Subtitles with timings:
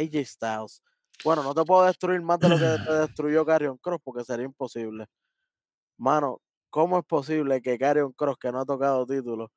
[0.00, 0.82] AJ Styles.
[1.24, 4.46] Bueno, no te puedo destruir más de lo que te destruyó Carrion Cross porque sería
[4.46, 5.06] imposible.
[5.98, 9.52] Mano, ¿cómo es posible que Carrion Cross, que no ha tocado título,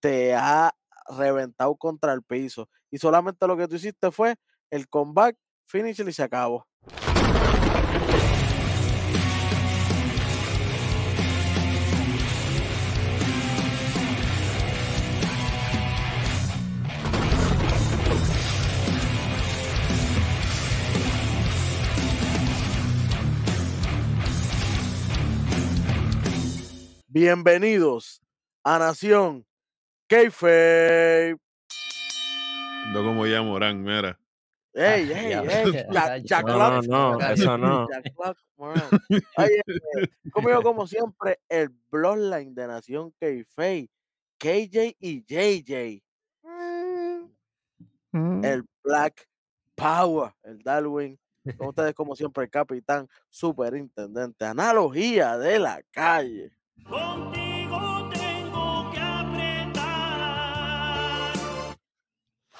[0.00, 0.74] te ha
[1.16, 2.68] reventado contra el piso?
[2.90, 4.36] Y solamente lo que tú hiciste fue
[4.70, 5.36] el comeback,
[5.66, 6.66] finish y se acabó.
[27.14, 28.20] Bienvenidos
[28.64, 29.46] a Nación
[30.08, 31.36] Keife.
[32.92, 34.18] No como ya Morán, mira.
[34.72, 35.86] Ey, ey, ey.
[36.24, 37.86] Jack, no, no, no, eso no.
[39.36, 39.62] Oye,
[40.32, 43.88] conmigo como siempre, el Bloodline de Nación Keife,
[44.36, 46.02] KJ y JJ.
[48.10, 48.44] Mm.
[48.44, 49.28] El Black
[49.76, 51.16] Power, el Darwin.
[51.56, 56.50] Con ustedes como siempre, el capitán, superintendente, analogía de la calle.
[56.82, 59.84] Contigo tengo que apretar.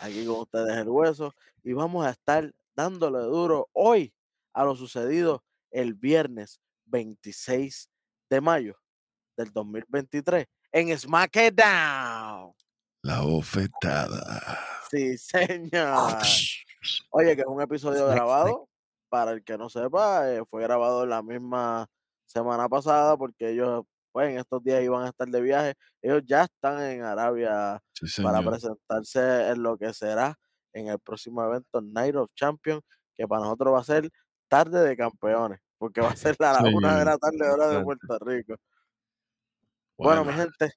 [0.01, 4.15] aquí con ustedes el hueso y vamos a estar dándole duro hoy
[4.53, 7.89] a lo sucedido el viernes 26
[8.31, 8.77] de mayo
[9.37, 12.53] del 2023 en SmackDown.
[13.03, 14.59] La bofetada.
[14.91, 16.19] Sí, señor.
[17.11, 18.69] Oye, que es un episodio grabado.
[19.09, 21.89] Para el que no sepa, eh, fue grabado la misma
[22.25, 23.85] semana pasada porque ellos,
[24.15, 25.75] pues, en estos días iban a estar de viaje.
[26.01, 30.39] Ellos ya están en Arabia Sí, para presentarse en lo que será
[30.73, 32.81] en el próximo evento Night of Champions,
[33.17, 34.09] que para nosotros va a ser
[34.47, 37.83] tarde de campeones, porque va a ser la una de la tarde hora de.
[37.83, 38.55] Puerto Rico.
[39.99, 40.75] Bueno, mi gente,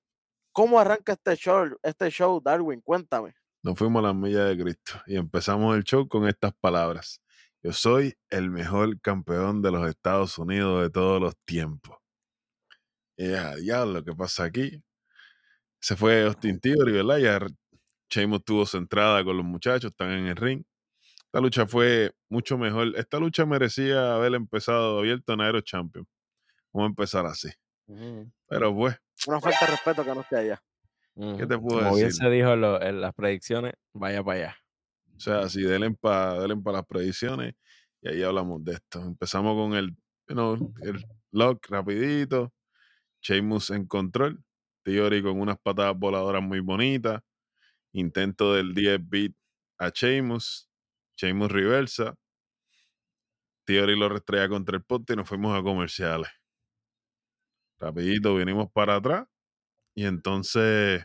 [0.52, 2.82] ¿cómo arranca este show, este show, Darwin?
[2.82, 3.36] Cuéntame.
[3.62, 7.22] Nos fuimos a las millas de Cristo y empezamos el show con estas palabras.
[7.62, 11.98] Yo soy el mejor campeón de los Estados Unidos de todos los tiempos.
[13.18, 14.82] Y ya, diablo, ¿qué pasa aquí?
[15.80, 17.18] Se fue Austin Theory, ¿verdad?
[17.18, 17.40] Ya
[18.10, 20.64] Sheamus tuvo su entrada con los muchachos, están en el ring.
[21.26, 22.94] Esta lucha fue mucho mejor.
[22.96, 26.06] Esta lucha merecía haber empezado abierto en Aero Champion.
[26.72, 27.50] Vamos a empezar así.
[28.48, 28.98] Pero pues,
[29.28, 30.64] Una falta de respeto que no esté allá.
[31.16, 32.14] ¿qué te puedo Como bien decir?
[32.24, 34.58] se dijo en, lo- en las predicciones, vaya para allá.
[35.16, 37.56] O sea, si denle para las predicciones
[38.02, 39.02] y ahí hablamos de esto.
[39.02, 39.90] Empezamos con el,
[40.28, 42.54] you know, el lock rapidito.
[43.28, 44.42] Sheamus en control.
[44.84, 47.22] Theory con unas patadas voladoras muy bonitas.
[47.92, 49.34] Intento del 10 beat
[49.78, 50.70] a Sheamus.
[51.18, 52.16] Sheamus reversa.
[53.66, 56.30] Theory lo restrella contra el poste y nos fuimos a comerciales.
[57.80, 59.28] Rapidito vinimos para atrás.
[59.94, 61.04] Y entonces,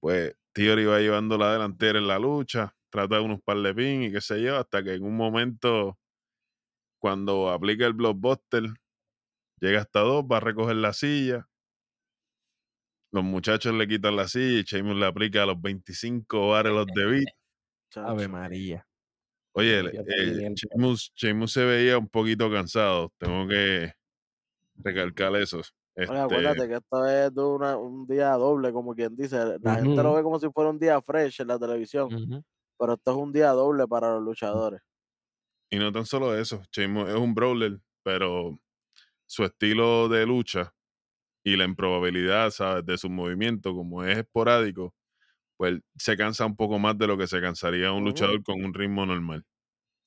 [0.00, 2.74] pues, Theory va llevando la delantera en la lucha.
[2.90, 4.58] Trata de unos par de pin y qué sé yo.
[4.58, 5.98] Hasta que en un momento,
[6.98, 8.64] cuando aplica el blockbuster,
[9.60, 11.48] llega hasta dos, va a recoger la silla.
[13.12, 16.86] Los muchachos le quitan la silla y Sheamus le aplica a los 25 bares los
[16.86, 17.28] de beat.
[17.96, 18.28] Ave.
[18.28, 18.86] María.
[19.54, 20.54] Oye, eh, 500.
[20.70, 23.12] Sheamus, Sheamus se veía un poquito cansado.
[23.18, 23.92] Tengo que
[24.76, 25.56] recalcar eso.
[25.58, 25.64] Oye,
[26.04, 29.58] Este, acuérdate que esto es una- un día doble, como quien dice.
[29.62, 32.08] La gente lo ve como si fuera un día fresh en la televisión,
[32.78, 34.80] pero esto es un día doble para los luchadores.
[35.70, 38.60] Y no tan solo eso, Sheamus es un brawler, pero
[39.28, 40.74] su estilo de lucha
[41.44, 42.86] y la improbabilidad, ¿sabes?
[42.86, 44.94] De su movimiento, como es esporádico,
[45.58, 48.04] pues se cansa un poco más de lo que se cansaría un Ujú.
[48.04, 49.44] luchador con un ritmo normal.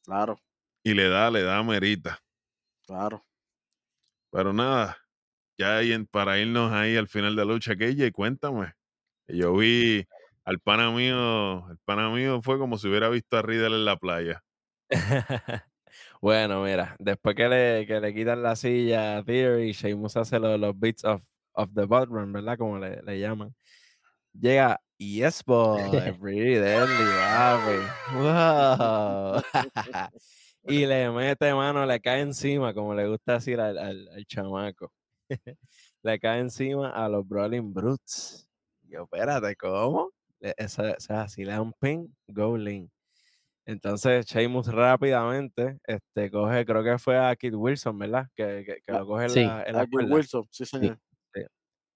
[0.04, 0.38] Claro,
[0.84, 2.20] Y le da, le da merita.
[2.86, 3.26] claro.
[4.32, 4.98] Pero nada,
[5.60, 8.74] ya para irnos ahí al final de la lucha, KJ, cuéntame.
[9.28, 10.06] Yo vi
[10.46, 13.98] al pana mío, el pana mío fue como si hubiera visto a Riddle en la
[13.98, 14.44] playa.
[16.22, 20.50] bueno, mira, después que le, que le quitan la silla a Theory, Sheamus hace lo
[20.50, 21.24] de los beats of,
[21.54, 22.58] of the butt run, ¿verdad?
[22.58, 23.54] Como le, le llaman.
[24.34, 27.80] Llega, yes, boy, pretty deadly, papi.
[28.16, 29.42] Wow.
[30.68, 34.92] y le mete mano, le cae encima, como le gusta decir al, al, al chamaco.
[36.04, 38.48] le cae encima a los Brawling Brutes.
[38.84, 40.12] Yo, espérate, ¿cómo?
[40.40, 42.90] Le- Eso, eso es así, le da un pin, go lean.
[43.66, 48.28] Entonces, Sheamus rápidamente este, coge, creo que fue a Kid Wilson, ¿verdad?
[48.36, 50.16] Que, que, que Ah, lo coge en sí, la, en la Aquí cuerda.
[50.16, 51.00] Wilson, sí, señor.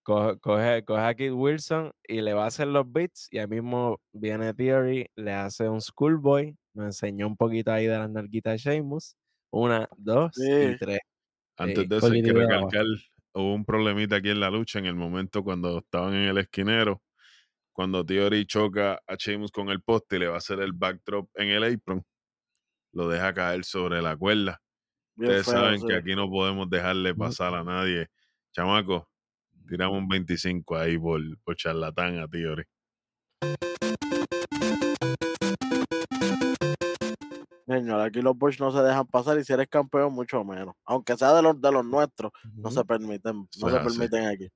[0.04, 3.28] Coge, coge, coge a Kid Wilson y le va a hacer los beats.
[3.32, 6.56] Y ahí mismo viene Theory, le hace un schoolboy.
[6.76, 9.16] Nos enseñó un poquito ahí de las nalguitas de Sheamus.
[9.52, 10.44] Una, dos Sí.
[10.52, 11.00] y tres.
[11.58, 12.86] Antes Sí, de eso hay que recalcar,
[13.34, 17.02] hubo un problemita aquí en la lucha en el momento cuando estaban en el esquinero.
[17.76, 21.30] Cuando Theory choca a Sheamus con el poste y le va a hacer el backdrop
[21.36, 22.06] en el apron,
[22.94, 24.62] lo deja caer sobre la cuerda.
[25.16, 25.86] Bien Ustedes feo, saben sí.
[25.86, 28.08] que aquí no podemos dejarle pasar a nadie.
[28.54, 29.10] Chamaco,
[29.68, 32.64] tiramos un 25 ahí por, por charlatán a Theory.
[37.68, 40.76] Señor, aquí los Bush no se dejan pasar y si eres campeón, mucho menos.
[40.86, 44.50] Aunque sea de los de los nuestros, no se permiten, no se permiten aquí.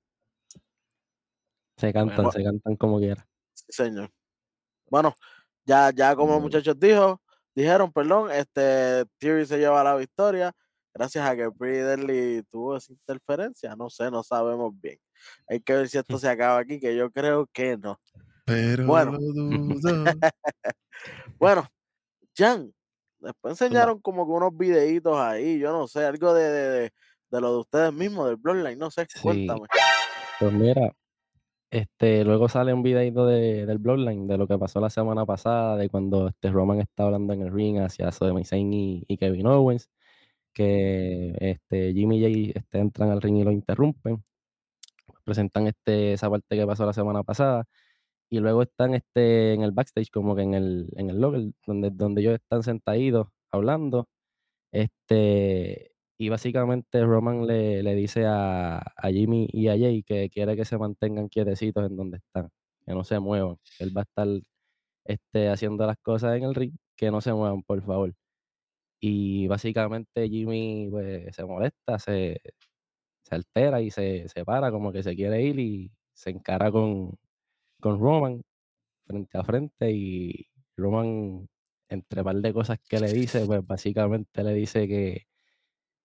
[1.80, 2.32] Se cantan, Bueno.
[2.32, 3.26] se cantan como quieran.
[3.54, 4.12] Sí, señor.
[4.90, 5.16] Bueno,
[5.66, 7.22] ya, ya como los muchachos dijo,
[7.56, 10.52] dijeron, perdón, este Theory se lleva la victoria.
[10.94, 13.76] Gracias a que Deadly tuvo esa interferencia.
[13.76, 15.00] No sé, no sabemos bien.
[15.48, 18.00] Hay que ver si esto se acaba aquí, que yo creo que no.
[18.46, 19.18] Pero Bueno.
[21.40, 21.66] Bueno,
[22.36, 22.74] Jan,
[23.20, 26.94] después enseñaron como que unos videitos ahí, yo no sé, algo de, de, de,
[27.32, 29.20] de lo de ustedes mismos, del Bloodline, no sé, Sí.
[29.22, 29.62] cuéntame.
[30.40, 30.94] Pues mira,
[31.72, 35.78] este, luego sale un videito de, del Bloodline, de lo que pasó la semana pasada,
[35.78, 39.48] de cuando este Roman está hablando en el ring hacia Sami Zayn y, y Kevin
[39.48, 39.90] Owens,
[40.54, 44.24] que este, Jimmy y Jay este, entran al ring y lo interrumpen.
[45.24, 47.66] Presentan este, esa parte que pasó la semana pasada.
[48.30, 51.92] Y luego están este, en el backstage, como que en el, en el locker, donde,
[51.92, 54.10] donde ellos están sentaditos hablando.
[54.72, 60.58] Este, y básicamente Roman le, le dice a, a Jimmy y a Jay que quiere
[60.58, 62.50] que se mantengan quietecitos en donde están,
[62.86, 63.58] que no se muevan.
[63.80, 64.28] Él va a estar
[65.06, 68.14] este, haciendo las cosas en el ring, que no se muevan, por favor.
[69.02, 72.42] Y básicamente Jimmy pues, se molesta, se,
[73.24, 77.18] se altera y se, se para, como que se quiere ir y se encara con,
[77.82, 78.42] con Roman
[79.08, 81.50] frente a frente y Roman,
[81.90, 85.29] entre par de cosas que le dice, pues básicamente le dice que,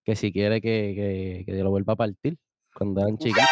[0.04, 2.36] que si quiere que, que, que lo vuelva a partir
[2.74, 3.44] cuando eran chiquitos.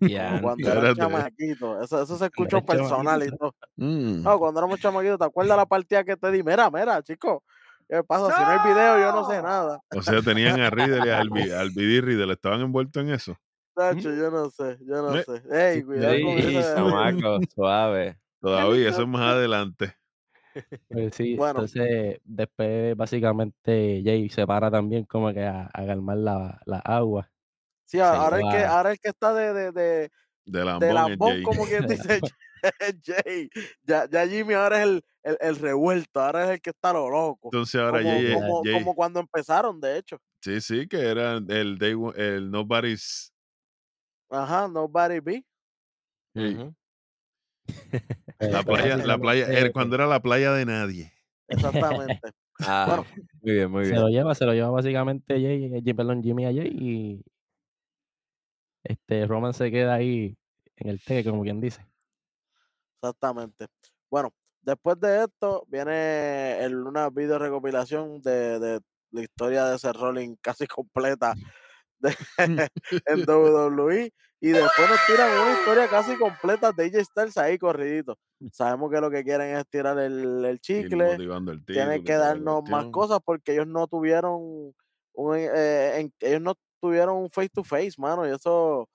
[0.42, 1.00] Cuando eran espérate.
[1.00, 3.52] chamaquitos, eso, eso se escuchó eres personal y todo.
[3.76, 4.22] Mm.
[4.22, 6.42] No, cuando éramos chamaquitos, ¿te acuerdas la partida que te di?
[6.44, 7.42] Mira, mira, chico,
[7.88, 8.32] ¿qué pasa?
[8.36, 9.80] Si no hay video, yo no sé nada.
[9.90, 13.36] O sea, tenían a Riddle y al, al BD Riddle, estaban envueltos en eso.
[13.74, 15.42] Tacho, yo no sé, yo no Eh, sé.
[15.50, 17.40] Ey, cuidado con Sí, eso.
[17.54, 18.18] suave.
[18.40, 19.96] Todavía, eso es más adelante.
[20.88, 21.60] Pues sí, Bueno.
[21.60, 27.30] entonces después básicamente Jay se para también como que a, a calmar la, la agua.
[27.84, 29.82] Sí, se ahora el que, lleva- ahora el que está de, de, de,
[30.44, 31.42] De de Lambón es lambón, Jay.
[31.42, 32.20] como quien dice
[33.04, 33.48] Jay.
[33.84, 37.08] Ya, ya Jimmy ahora es el, el, el revuelto, ahora es el que está lo
[37.08, 37.48] loco.
[37.52, 40.18] Entonces ahora Como, Jay, es- como, Jay- como cuando empezaron, de hecho.
[40.42, 43.32] Sí, sí, que era el, day one- el Nobody's.
[44.30, 45.44] Ajá, Nobody Be.
[46.34, 46.54] Jay.
[46.54, 46.74] Ujú.
[48.38, 51.12] Pues, La playa, la playa, básicamente cuando era la playa de nadie.
[51.48, 52.20] Exactamente.
[52.60, 53.06] Ah, Bueno.
[53.40, 54.02] muy bien, muy se bien.
[54.02, 57.24] lo lleva, se lo lleva básicamente Jay, eh, Jay- perdón, Jimmy a Jay y
[58.82, 60.36] este Roman se queda ahí
[60.74, 61.86] en el teque, como quien dice.
[63.00, 63.66] Exactamente.
[64.10, 64.32] Bueno,
[64.62, 68.80] después de esto viene el, una video recopilación de, de
[69.12, 71.34] la historia de ese rolling casi completa
[72.00, 72.16] de,
[73.06, 74.12] en WWE.
[74.40, 78.16] Y después nos tiran una historia casi completa de AJ Styles ahí corridito.
[78.52, 81.12] Sabemos que lo que quieren es tirar el, el chicle.
[81.14, 84.72] el Tienen que darnos más cosas porque ellos no tuvieron
[85.14, 88.88] un, eh, en- ellos no tuvieron un face to face, mano, y eso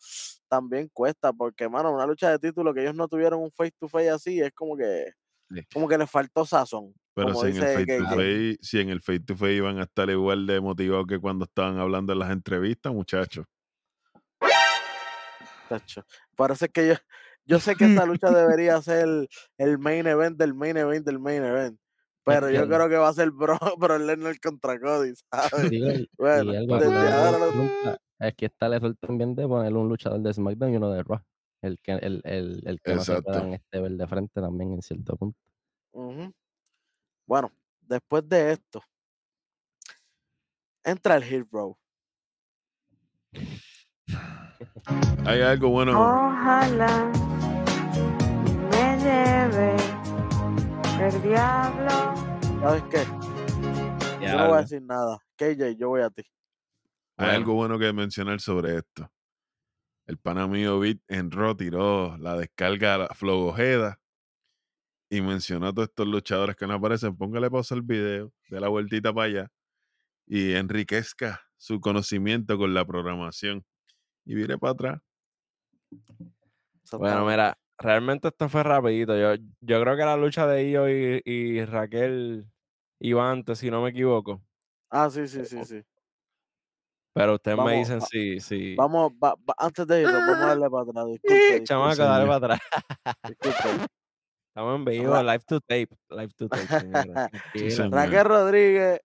[0.48, 3.90] también cuesta porque, mano, una lucha de título que ellos no tuvieron un face to
[3.90, 5.12] face así es como que
[5.54, 5.62] Sí.
[5.74, 6.94] como que les faltó sazón.
[7.16, 8.10] Pero como si en, el dice face to KK.
[8.10, 11.46] face, si en el face to face iban a estar igual de motivados que cuando
[11.46, 13.46] estaban hablando en las entrevistas, muchachos.
[16.36, 16.94] Parece que yo,
[17.46, 21.20] yo sé que esta lucha debería ser el, el main event del main event del
[21.20, 21.80] main event.
[22.26, 23.98] Pero yo que- creo que va a ser Bro, Bro
[24.42, 26.08] contra Cody, ¿sabes?
[26.18, 29.46] Bueno, y algo desde que ahora lo- nunca- es que está el error también de
[29.48, 31.20] poner un luchador de SmackDown y uno de Raw.
[31.64, 34.82] El que, el, el, el que no se puedan este, ver de frente también en
[34.82, 35.40] cierto punto.
[37.26, 38.84] Bueno, después de esto,
[40.84, 41.80] entra el Heel Bro.
[45.26, 45.94] Hay algo bueno.
[45.94, 47.10] Ojalá
[48.70, 49.76] me lleve
[51.00, 52.14] el diablo.
[52.60, 53.06] ¿Sabes qué?
[54.22, 55.18] Yo no voy a decir nada.
[55.38, 56.24] KJ, yo voy a ti.
[57.16, 57.38] Hay Bueno.
[57.38, 59.10] algo bueno que mencionar sobre esto.
[60.06, 64.00] El pana mío Beat en Raw tiró la descarga a la Flow Ojeda
[65.10, 67.16] y mencionó a todos estos luchadores que no aparecen.
[67.16, 69.52] Póngale pausa al video, de la vueltita para allá
[70.26, 73.66] y enriquezca su conocimiento con la programación.
[74.26, 75.02] Y vire para atrás.
[76.92, 79.18] Bueno, mira, realmente esto fue rapidito.
[79.18, 82.46] Yo, yo creo que la lucha de Io y, y Raquel
[83.00, 84.42] iba antes, si no me equivoco.
[84.90, 85.84] Ah, sí, sí, sí, sí.
[87.14, 88.76] Pero ustedes me dicen va- si, si...
[88.76, 91.06] Vamos, va- va- antes de irnos, vamos a darle para atrás.
[91.08, 92.60] Disculpe, disculpe, dale para atrás.
[93.30, 93.86] disculpe.
[94.50, 95.90] Estamos en vivo, live to tape.
[96.10, 97.30] Live to tape.
[97.70, 97.82] Sí.
[97.90, 99.00] Raquel Rodríguez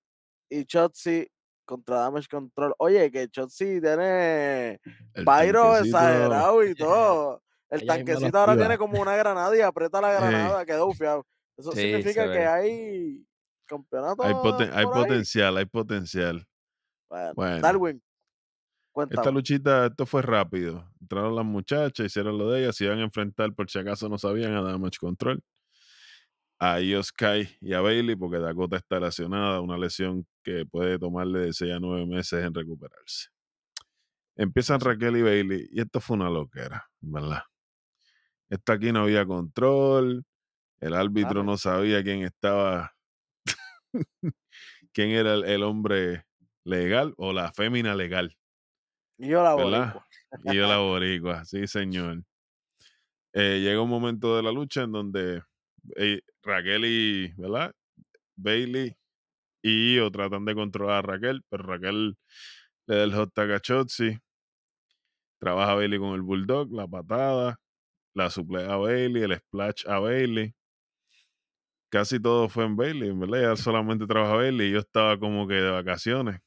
[0.51, 1.27] y Chotzi
[1.65, 2.75] contra Damage Control.
[2.79, 4.79] Oye, que Chotzi tiene
[5.15, 7.43] El Pyro exagerado y todo.
[7.71, 10.19] El tanquecito ahora tiene como una granada y aprieta la Ey.
[10.21, 11.27] granada, quedó fiado.
[11.59, 13.27] Eso Sí, significa que hay
[13.67, 14.23] campeonato.
[14.25, 16.47] Hay, poten- potencial, hay potencial.
[17.09, 17.61] Bueno, Bueno.
[17.61, 18.03] Darwin,
[19.11, 20.91] Esta luchita, esto fue rápido.
[21.01, 24.19] Entraron las muchachas, hicieron lo de ellas, se iban a enfrentar, por si acaso no
[24.19, 25.41] sabían, a Damage Control.
[26.61, 31.39] A Io Sky y a Bailey, porque Dakota está lesionada, una lesión que puede tomarle
[31.39, 33.29] de 6 a 9 meses en recuperarse.
[34.35, 37.43] Empiezan Raquel y Bailey, y esto fue una loquera, ¿verdad?
[38.51, 40.25] Esto aquí no había control,
[40.81, 42.93] el árbitro no sabía quién estaba,
[44.93, 46.25] quién era el, el hombre
[46.69, 48.37] legal o la fémina legal.
[49.19, 49.95] Y yo la ¿verdad?
[49.95, 50.07] boricua.
[50.45, 52.23] Y yo la boricua, sí, señor.
[53.33, 55.43] Eh, llega un momento de la lucha en donde
[55.97, 57.73] eh, Raquel y, ¿verdad?
[58.37, 58.95] Bailey
[59.63, 62.17] y Io tratan de controlar a Raquel, pero Raquel
[62.87, 64.19] le da el hot tag a Shotzi.
[65.41, 67.59] Trabaja Bailey con el bulldog, la patada,
[68.15, 70.55] la suplea a Bailey, el splash a Bailey.
[71.91, 73.41] Casi todo fue en Bailey, en verdad.
[73.41, 76.41] Ella solamente trabaja Bailey y yo estaba como que de vacaciones.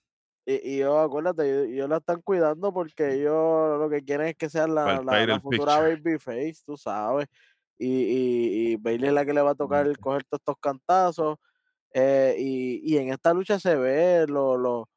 [0.45, 4.35] Y, y yo, acuérdate, yo- ellos la están cuidando porque ellos lo que quieren es
[4.35, 7.27] que sea la, la, la futura babyface, tú sabes.
[7.77, 7.87] Y,
[8.69, 11.37] y, y Bailey es la que le va a tocar el coger todos estos cantazos.
[11.93, 14.89] eh, y, y en esta lucha se ve lo, lo,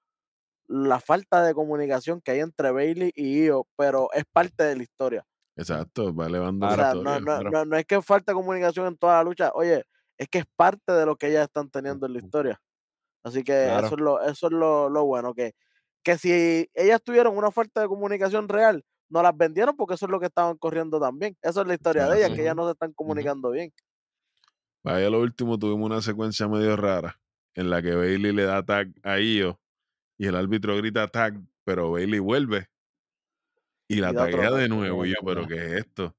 [0.69, 4.83] la falta de comunicación que hay entre Bailey y Io, pero es parte de la
[4.85, 5.27] historia.
[5.57, 9.17] Exacto, va elevando O sea, no, no, no, no es que falta comunicación en toda
[9.19, 9.85] la lucha, oye,
[10.19, 12.61] es que es parte de lo que ellas están teniendo en la historia.
[13.25, 13.87] Así que Claro.
[13.87, 15.55] eso es lo, eso es lo, lo bueno, que,
[16.03, 20.11] que si ellas tuvieron una falta de comunicación real, no las vendieron porque eso es
[20.13, 21.37] lo que estaban corriendo también.
[21.43, 23.73] Esa es la historia de ellas, que ellas no se están comunicando bien.
[24.83, 27.19] Vaya, lo último tuvimos una secuencia medio rara
[27.55, 29.61] en la que Bailey le da tag a Io
[30.19, 32.69] y el árbitro grita tag, pero Bailey vuelve
[33.89, 35.07] y la Y otro de nuevo.
[35.07, 36.15] Y yo, pero ¿qué es esto?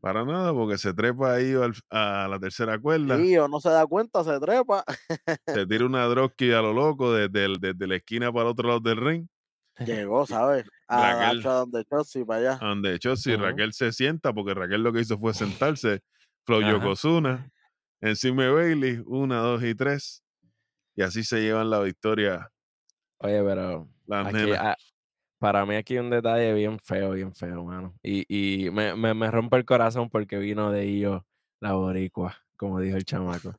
[0.00, 3.68] Para nada, porque se trepa a al- a la tercera cuerda, Y Io no se
[3.70, 4.84] da cuenta, se trepa.
[5.46, 8.68] se tira una drosky a lo loco desde, el- desde la esquina para el otro
[8.68, 9.26] lado del ring,
[9.84, 10.64] Llegó, ¿sabes?
[10.88, 11.42] A, a, Raquel.
[11.42, 12.58] Cho- donde Chelsea para allá.
[12.66, 13.42] donde hecho si Ujú.
[13.42, 16.00] Raquel se sienta, porque Raquel lo que hizo fue sentarse,
[16.44, 16.62] Flow.
[16.62, 17.50] Yokozuna,
[18.00, 20.22] encima de Bailey, una, dos y tres,
[20.96, 22.50] y así se llevan la victoria
[23.18, 24.76] Oye, pero las aquí, nenas.
[25.38, 27.94] Para mí aquí un detalle bien feo, bien feo, mano.
[28.02, 28.24] Y,
[28.66, 31.22] y me, me, me rompe el corazón porque vino de ellos
[31.60, 33.54] la boricua, como dijo el chamaco.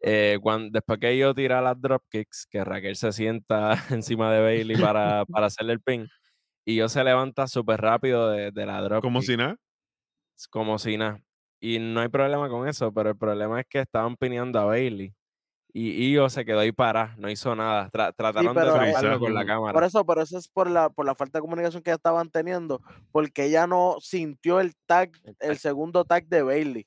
[0.00, 4.76] Eh, cuando, después que yo tira las dropkicks, que Raquel se sienta encima de Bailey
[4.78, 6.08] para, para hacerle el pin,
[6.66, 9.02] y yo se levanta súper rápido de, de la dropkick.
[9.02, 9.56] Como si nada.
[10.50, 11.20] como si nada.
[11.60, 15.14] Y no hay problema con eso, pero el problema es que estaban pineando a Bailey.
[15.72, 17.90] Y Io se quedó ahí para, no hizo nada.
[17.92, 19.72] Tra- trataron de pero, freizarlo con la cámara.
[19.72, 22.28] Por eso, pero eso es por la, por la falta de comunicación que ya estaban
[22.30, 22.80] teniendo,
[23.12, 26.86] porque ella no sintió el tag, El segundo tag de Bailey.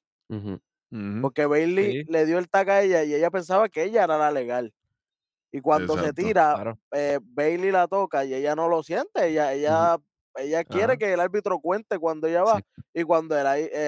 [1.22, 2.12] Porque Bailey Sí.
[2.12, 4.74] le dio el tag a ella y ella pensaba que ella era la legal.
[5.52, 6.80] Y cuando se tira, Claro.
[6.92, 9.28] eh, Bailey la toca y ella no lo siente.
[9.28, 9.98] Ella, ella,
[10.36, 10.98] ella quiere Ajá.
[10.98, 12.62] que el árbitro cuente cuando ella va.
[12.94, 13.46] Y cuando el,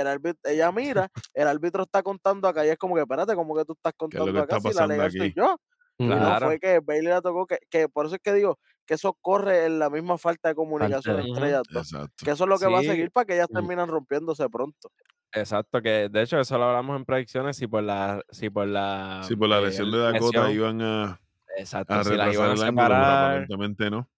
[0.08, 3.66] árbitro, ella mira, el árbitro está contando acá y es como que, espérate, como que
[3.66, 5.34] tú estás ¿Qué es lo contando que acá está si la soy aquí?
[5.36, 5.58] yo.
[5.98, 6.48] Y no Claro.
[6.48, 9.66] fue que Bailey la tocó, que, que por eso es que digo que eso corre
[9.66, 11.94] en la misma falta de comunicación entre ellas dos.
[11.94, 12.24] Exacto.
[12.24, 14.92] Que eso es lo que va a seguir para que ellas terminan rompiéndose pronto.
[15.32, 19.22] Exacto, que de hecho eso lo hablamos en predicciones, si por la, si por la,
[19.24, 21.20] Sí, por la eh, lesión de Dakota lesión, iban a,
[21.58, 24.10] exacto, a si las retrasar iban a separar, aparentemente no.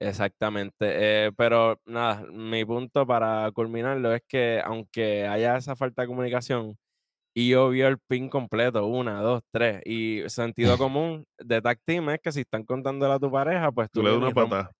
[0.00, 1.26] Exactamente.
[1.26, 6.76] eh, pero nada, mi punto para culminarlo es que aunque haya esa falta de comunicación,
[7.34, 12.20] Io vio el pin completo, una, dos, tres, y sentido común de tag team es
[12.20, 14.72] que si están contándole a tu pareja, pues Tú tú le das una y patada.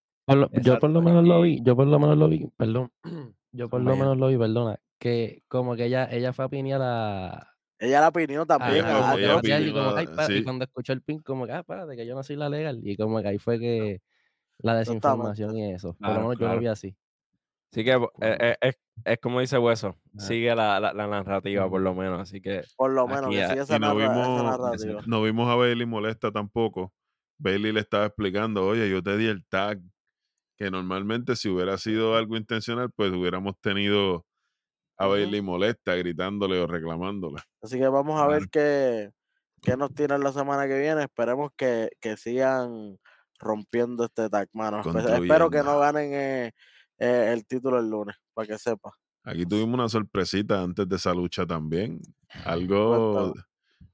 [0.63, 2.91] Yo por lo menos lo y- vi, yo por lo menos lo vi, perdón,
[3.53, 6.81] yo por lo menos lo vi, perdona, que como que ella, ella fue a pinear
[6.83, 8.81] a, Ella la opinión también.
[8.81, 9.95] Y como
[10.33, 12.81] y cuando escuchó el pin, como que, ah, espérate, que yo no soy la legal,
[12.83, 14.01] y como que ahí fue que
[14.59, 16.61] la desinformación y eso, por lo Claro, menos yo lo claro.
[16.61, 16.97] vi así.
[17.73, 18.37] Así que eh, Bueno.
[18.41, 18.75] eh, es,
[19.05, 20.27] es como dice Hueso, Ajá.
[20.27, 23.63] sigue la, la, la narrativa por lo menos, así que Por lo menos, aquí siga
[23.63, 25.03] esa, Y no narra- esa vimos, narrativa.
[25.07, 26.93] no vimos a Bailey molesta tampoco.
[27.39, 29.81] Bailey le estaba explicando, oye, yo te di el tag,
[30.57, 34.27] que normalmente si hubiera sido algo intencional, pues hubiéramos tenido
[34.99, 35.07] a.
[35.07, 37.39] Bailey molesta, gritándole o reclamándole.
[37.63, 38.41] Así que vamos a Claro.
[38.41, 39.11] ver qué,
[39.63, 41.03] qué nos tiran la semana que viene.
[41.05, 42.99] Esperemos que, que sigan
[43.39, 44.83] rompiendo este tag, mano.
[44.83, 46.53] Espe- Espero que no ganen eh,
[46.99, 48.93] eh, el título el lunes, para que sepa.
[49.25, 52.01] Aquí tuvimos una sorpresita antes de esa lucha también.
[52.45, 53.45] Algo Cuéntame.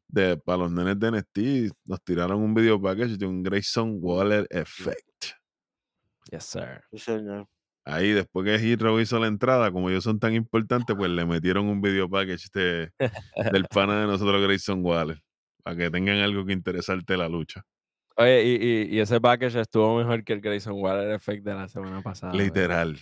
[0.08, 1.74] de para los nenes de NXT.
[1.86, 5.32] Nos tiraron un video package de un Grayson Waller Effect.
[6.30, 6.82] Yes, sir.
[6.92, 7.46] Sí, señor.
[7.86, 11.66] Ahí, después que Hero hizo la entrada, como ellos son tan importantes, pues le metieron
[11.66, 12.90] un video package de,
[13.52, 15.20] del pana de nosotros, Grayson Waller,
[15.62, 17.62] para que tengan algo que interesarte la lucha.
[18.16, 21.68] Oye, y, y, y ese package estuvo mejor que el Grayson Waller Effect de la
[21.68, 22.32] semana pasada.
[22.32, 22.44] ¿verdad?
[22.44, 22.98] Literal.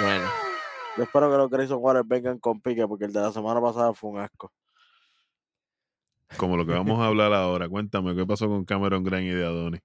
[0.00, 0.28] Bueno,
[0.96, 3.92] Yo espero que los Grayson Warriors vengan con pique, porque el de la semana pasada
[3.92, 4.52] fue un asco.
[6.36, 7.68] Como lo que vamos a hablar ahora.
[7.68, 9.80] Cuéntame, ¿qué pasó con Cameron Grimes y de Adonis?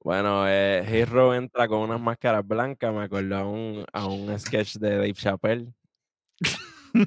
[0.00, 2.94] bueno eh, Hero entra con unas máscaras blancas.
[2.94, 5.72] Me acordó a un, a un sketch de Dave Chappelle.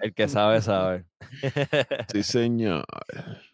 [0.01, 1.05] El que sabe, sabe.
[2.11, 2.85] Sí, señor.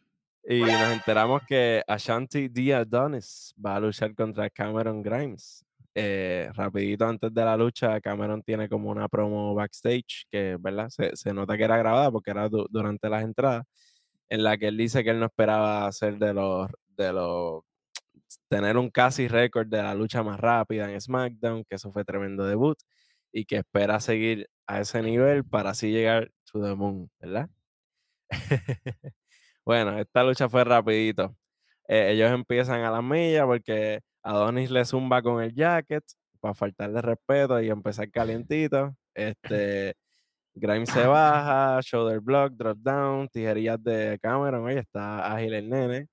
[0.49, 2.73] Y nos enteramos que Ashanti D.
[2.73, 5.65] Adonis va a luchar contra Cameron Grimes.
[5.93, 10.89] Eh, rapidito antes de la lucha, Cameron tiene como una promo backstage que, ¿verdad?
[10.89, 13.65] Se, se nota que era grabada porque era du- durante las entradas,
[14.29, 17.63] en la que él dice que él no esperaba ser de los, de los,
[18.49, 22.45] tener un casi récord de la lucha más rápida en SmackDown, que eso fue tremendo
[22.45, 22.77] debut,
[23.31, 27.49] y que espera seguir a ese nivel para así llegar to the moon, ¿verdad?
[29.67, 31.35] Bueno, esta lucha fue rapidito.
[31.89, 36.03] Eh, ellos empiezan a las millas porque Adonis le zumba con el jacket
[36.39, 38.95] para faltarle respeto y empezar calientito.
[39.13, 39.93] Este,
[40.55, 44.65] Grimes se baja, shoulder block, drop down, tijerillas de Cameron.
[44.65, 46.07] Oye, está ágil el nene.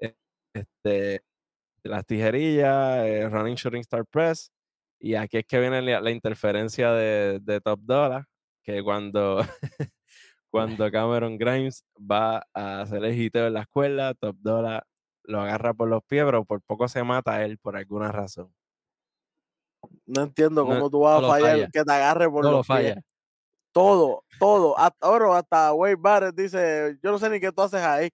[0.00, 0.14] Eh,
[0.54, 1.22] Este,
[1.84, 4.50] las tijerillas, eh, running shooting star press.
[5.00, 8.26] Y aquí es que viene la, la interferencia de, de Top Dollar,
[8.64, 9.40] que cuando
[10.56, 14.86] cuando Cameron Grimes va a hacer el hiteo en la escuela, Top Dollar
[15.24, 18.54] lo agarra por los pies, pero por poco se mata a él por alguna razón.
[20.06, 21.68] No entiendo No, cómo tú vas a fallar falla.
[21.72, 22.96] que te agarre por No lo los pies.
[23.72, 24.78] Todo, todo.
[24.78, 28.08] Hasta, ahora hasta Wade Barrett dice, yo no sé ni qué tú haces ahí.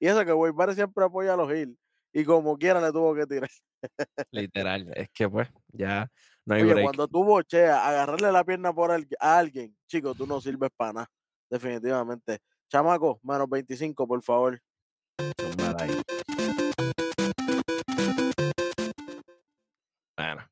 [0.00, 1.78] Y eso que Wade Barrett siempre apoya a los Hill.
[2.12, 3.50] Y como quiera le tuvo que tirar.
[4.30, 4.90] Literal.
[4.96, 6.10] Es que pues, ya
[6.46, 6.84] no hay Oye, break.
[6.84, 10.92] cuando tú bocheas, agarrarle la pierna por al- a alguien, chico, tú no sirves para
[10.92, 11.10] nada.
[11.50, 12.38] Definitivamente.
[12.68, 14.60] Chamaco, menos 25, por favor.
[20.16, 20.42] Bueno,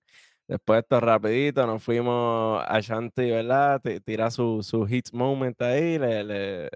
[0.48, 3.80] después de esto rapidito, nos fuimos a Shanti, ¿verdad?
[3.82, 6.70] Ti- Tira su, su hit moment ahí, le, le,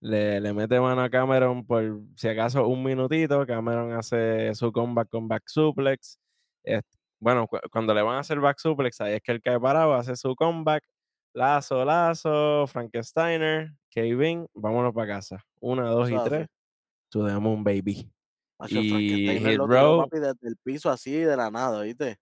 [0.00, 3.44] le, le mete mano a Cameron por si acaso un minutito.
[3.46, 6.18] Cameron hace su comeback con back suplex.
[7.20, 9.94] Bueno, cu- cuando le van a hacer back suplex, ahí es que él cae parado,
[9.94, 10.82] hace su comeback.
[11.32, 15.44] Lazo, lazo, Frankensteiner, Kevin, vámonos para casa.
[15.60, 16.48] Una, dos y tres.
[17.10, 18.10] To the moon, baby.
[18.58, 22.18] Macho, el Y Hit Row, desde el piso así de la nada, ¿viste?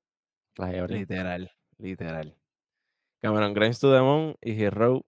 [0.98, 2.36] Literal, literal.
[3.22, 5.02] Cameron Grimes to the moon y Hit Row.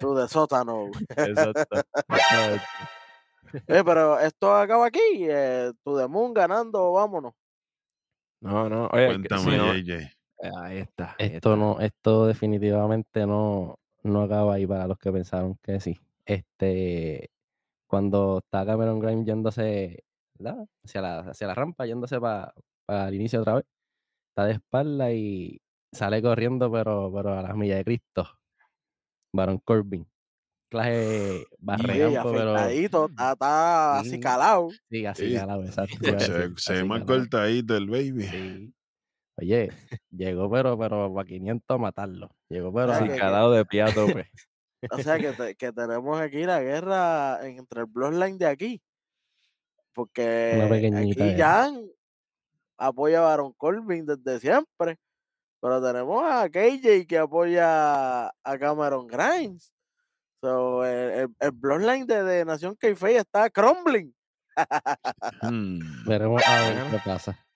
[0.00, 0.90] Tú de sótano.
[1.16, 1.76] Exacto.
[2.08, 2.58] Eh,
[3.84, 5.00] pero esto acaba aquí.
[5.20, 7.34] Eh, tu de Moon ganando, vámonos.
[8.40, 10.10] No, no, oye, Cuéntame, si no- JJ.
[10.62, 11.16] ahí está.
[11.18, 11.56] ahí Esto está.
[11.56, 15.98] no, esto definitivamente no, no acaba ahí para los que pensaron que sí.
[16.24, 17.30] Este,
[17.86, 20.04] cuando está Cameron Grimes yéndose
[20.38, 20.66] ¿verdad?
[20.84, 22.52] hacia la, hacia la rampa, yéndose para
[23.08, 23.64] el inicio otra vez,
[24.30, 25.60] está de espalda y
[25.92, 28.28] sale corriendo, pero, pero a las millas de Cristo.
[29.32, 30.06] Baron Corbin.
[30.68, 34.68] Clase Sí, barregampo, pero está, está así calado.
[34.90, 35.34] sí, así Sí.
[35.36, 35.96] calado, exacto.
[36.16, 37.06] a Se, se ve así más calado.
[37.20, 38.22] cortadito el baby.
[38.24, 38.74] Sí.
[39.40, 39.70] Oye,
[40.10, 42.30] llegó pero, pero para 500 a matarlo.
[42.48, 44.30] Llegó pero a- que- Acicalado de pie a tope.
[44.92, 48.80] O sea que, te- que tenemos aquí la guerra entre el Bloodline de aquí.
[49.92, 51.34] Porque aquí.
[51.36, 51.82] Jan
[52.76, 54.96] apoya a Baron Corbin desde siempre.
[55.60, 59.72] Pero tenemos a KJ que apoya a Cameron Grimes.
[60.40, 64.14] So, el, el, el Bloodline de, de Nación k está crumbling.
[65.42, 67.46] Hmm, veremos a ver qué pasa.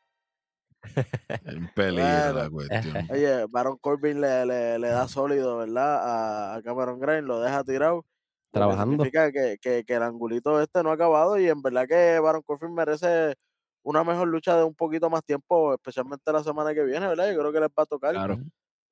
[1.44, 3.06] en peligro la cuestión.
[3.10, 6.02] Oye, Baron Corbin le, le, le da sólido, ¿verdad?
[6.02, 8.04] A, a Cameron Grimes, lo deja tirado.
[8.52, 9.04] Trabajando.
[9.04, 12.42] significa que, que, que el angulito este no ha acabado y en verdad que Baron
[12.42, 13.34] Corbin merece
[13.82, 17.32] una mejor lucha de un poquito más tiempo, especialmente la semana que viene, ¿verdad?
[17.32, 18.12] Yo creo que les va a tocar.
[18.12, 18.38] Claro.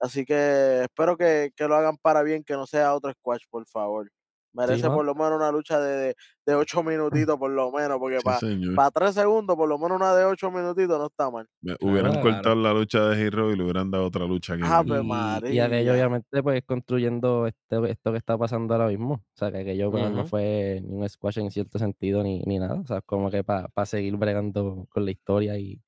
[0.00, 3.66] Así que espero que, que lo hagan para bien, que no sea otro squash, por
[3.66, 4.10] favor.
[4.52, 8.18] Merece por lo menos una lucha de, de, de ocho minutitos, por lo menos, porque
[8.40, 11.46] Sí, para tres segundos, por lo menos una de ocho minutitos no está mal.
[11.62, 12.22] Me- hubieran Claro.
[12.32, 14.62] cortado la lucha de Hero y le hubieran dado otra lucha aquí.
[14.66, 15.14] Ave mismo.
[15.14, 15.50] María.
[15.52, 19.14] Y, y aquello obviamente pues construyendo este, esto que está pasando ahora mismo.
[19.14, 22.58] O sea, que aquello pues, no fue ni un squash en cierto sentido ni, ni
[22.58, 22.80] nada.
[22.80, 25.80] O sea, como que para seguir bregando con la historia y,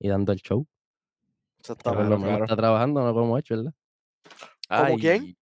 [0.00, 0.66] y dando el show.
[1.62, 2.10] Que por Exactamente.
[2.10, 2.44] lo menos claro.
[2.44, 3.72] está trabajando, no como hecho, ¿verdad?
[4.68, 5.36] ¿Como quién?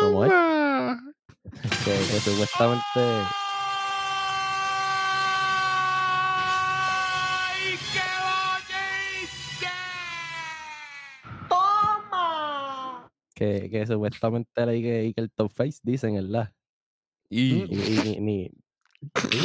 [0.00, 0.30] Como es.
[0.30, 1.14] ¡Toma!
[1.84, 3.00] Que, que supuestamente
[7.54, 9.68] ¡Ay, qué
[11.48, 13.10] ¡Toma!
[13.34, 16.52] que, que supuestamente leí que, que el top face dicen, ¿verdad?
[17.28, 17.64] y Y,
[18.16, 18.50] y ni,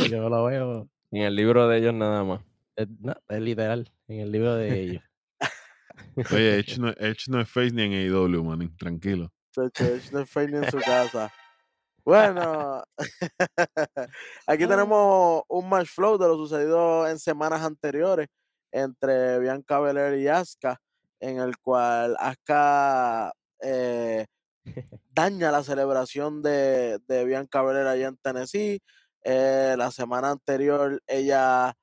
[0.10, 0.90] yo no lo veo.
[1.12, 2.42] en el libro de ellos nada más.
[2.76, 5.04] Es, no, es literal, en el libro de ellos.
[6.32, 8.76] Oye, Edge no, Edge no es face ni en AEW, man.
[8.78, 9.32] Tranquilo.
[9.56, 11.32] Edge no es fake ni en su casa.
[12.06, 12.84] Bueno,
[14.48, 18.28] aquí tenemos un match flow de lo sucedido en semanas anteriores
[18.72, 20.80] entre Bianca Belair y Asuka,
[21.20, 24.26] en el cual Asuka eh,
[25.12, 28.82] daña la celebración de, de Bianca Belair allá en Tennessee.
[29.24, 31.74] Eh, la semana anterior ella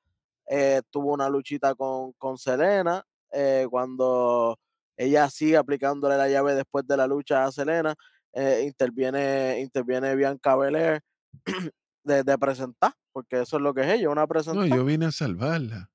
[0.47, 4.57] eh, tuvo una luchita con, con Selena, eh, cuando
[4.97, 7.93] ella sigue aplicándole la llave después de la lucha a Selena,
[8.33, 11.01] eh, interviene, interviene Bianca Belair
[12.03, 14.67] de, de presentar, porque eso es lo que es ella, una No, presentar.
[14.67, 15.89] yo vine a salvarla.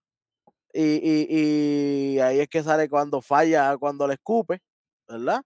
[0.72, 4.60] Y, y, y ahí es que sale cuando falla, cuando le escupe,
[5.08, 5.42] ¿verdad?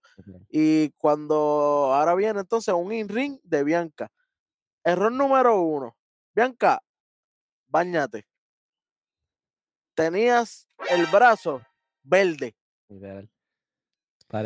[0.51, 1.35] Y cuando
[1.95, 4.09] ahora viene entonces un in-ring de Bianca.
[4.85, 5.97] Error número uno.
[6.35, 6.83] Bianca,
[7.69, 8.27] bañate.
[9.95, 11.63] Tenías el brazo
[12.05, 12.55] verde.
[12.89, 13.29] Literal.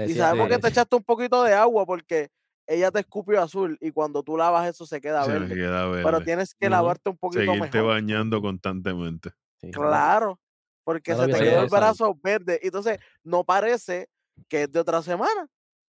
[0.06, 2.30] Y sabemos que te echaste un poquito de agua porque
[2.66, 5.54] ella te escupió azul y cuando tú lavas eso se queda Se verde.
[5.54, 7.90] queda Pero tienes que lavarte un poquito Seguirte mejor.
[7.94, 9.30] bañando constantemente.
[9.60, 9.70] sí.
[9.70, 10.38] Claro,
[10.84, 12.60] porque No se te quedó el brazo verde.
[12.62, 14.08] Entonces, no parece
[14.48, 15.46] que es de otra semana.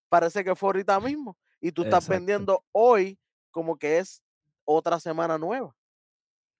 [0.08, 1.36] Parece que fue ahorita mismo.
[1.60, 2.18] Y tú estás Exacto.
[2.18, 3.18] vendiendo hoy
[3.50, 4.22] como que es
[4.64, 5.74] otra semana nueva.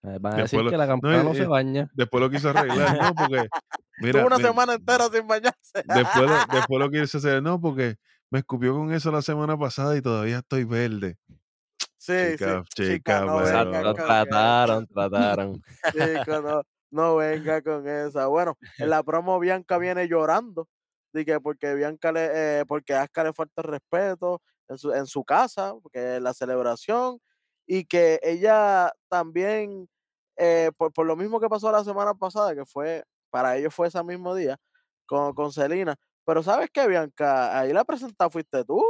[0.03, 1.89] Eh, Van a Después decir lo- que la campana no, se baña.
[1.93, 3.47] Después lo quiso arreglar, no, porque.
[3.97, 5.83] Mira, Tuvo una semana entera sin bañarse.
[5.85, 7.97] después, lo, después lo quiso hacer, no, porque
[8.31, 11.17] me escupió con eso la semana pasada y todavía estoy verde.
[11.97, 12.83] Sí, Chica, sí.
[12.83, 15.61] chica, Chica, no Exacto, con trataron, trataron.
[16.31, 18.25] chico, no, no venga con esa.
[18.25, 20.67] Bueno, en la promo Bianca viene llorando.
[21.13, 25.05] que porque Bianca le, eh, porque a Asuka le falta el respeto en su, en
[25.05, 27.19] su casa, porque es la celebración,
[27.67, 29.87] y que ella también,
[30.43, 33.87] eh, por, por lo mismo que pasó la semana pasada, que fue, para ellos fue
[33.87, 34.57] ese mismo día,
[35.05, 35.95] con, con Celina.
[36.25, 37.57] Pero ¿sabes qué, Bianca?
[37.59, 38.83] Ahí la presentada fuiste tú.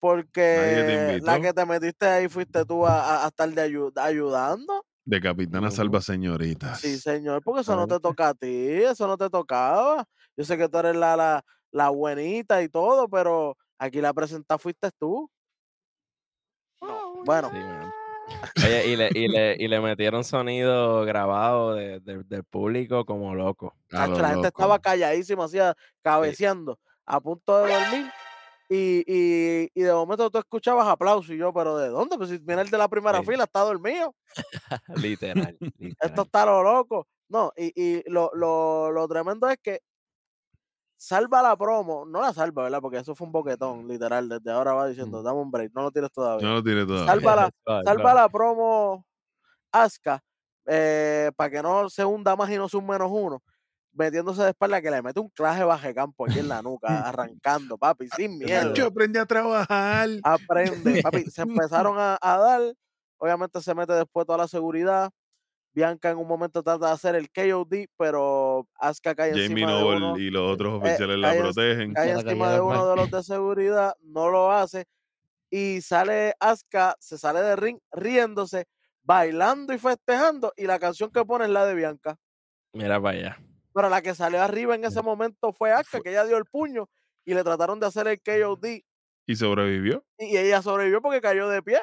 [0.00, 4.84] Porque la que te metiste ahí fuiste tú a, a- a estar de ayu- ayudando.
[5.06, 6.80] De capitana salva señoritas.
[6.80, 10.04] Sí, señor, porque eso no te toca a ti, eso no te tocaba.
[10.36, 14.58] Yo sé que tú eres la, la, la buenita y todo, pero aquí la presentada
[14.58, 15.30] fuiste tú.
[16.80, 17.56] No, Bueno, Sí.
[18.64, 23.34] Oye, y le, y, le, y le metieron sonido grabado de- de- del público como
[23.34, 23.74] loco.
[23.92, 24.48] A chacho, lo la gente loco.
[24.48, 28.10] estaba calladísima, así, a- cabeceando, a punto de dormir.
[28.70, 32.16] Y, y, y de momento tú escuchabas aplausos y yo, pero ¿de dónde?
[32.16, 33.26] Pues si viene el de la primera Sí.
[33.26, 34.14] fila, está dormido.
[34.96, 35.56] Literal.
[35.60, 36.20] Esto literal.
[36.24, 37.06] está lo loco.
[37.28, 39.80] No, y, y lo, lo, lo tremendo es que
[41.04, 42.80] salva la promo, no la salva, ¿verdad?
[42.80, 44.26] Porque eso fue un boquetón, literal.
[44.28, 46.48] Desde ahora va diciendo, dame un break, no lo tires todavía.
[46.48, 47.06] No lo tiene todavía.
[47.06, 47.50] Salva la,
[47.84, 49.06] salva la promo
[49.70, 50.22] Asuka
[50.64, 53.42] para que no se hunda más y no sea un menos uno.
[53.92, 57.76] Metiéndose de espalda que le mete un claje baje campo aquí en la nuca, arrancando,
[57.76, 58.72] papi, sin miedo.
[58.74, 60.08] Yo aprendí a trabajar.
[60.22, 61.24] Aprende, papi.
[61.30, 62.74] Se empezaron a, a dar.
[63.18, 65.10] Obviamente se mete después toda la seguridad.
[65.74, 69.84] Bianca en un momento trata de hacer el KOD, pero Asuka cae Jamie encima de
[69.84, 71.92] uno, y los otros eh, oficiales la protegen.
[71.94, 74.86] cae encima de uno de los de seguridad, no lo hace
[75.50, 78.66] y sale Asuka, se sale del ring riéndose,
[79.02, 82.16] bailando y festejando y la canción que pone es la de Bianca.
[82.72, 83.38] Mira para allá.
[83.72, 86.88] Pero la que salió arriba en ese momento fue Asuka, que ella dio el puño
[87.24, 88.64] y le trataron de hacer el KOD
[89.26, 90.04] Y sobrevivió.
[90.18, 91.80] y ella sobrevivió porque cayó de pie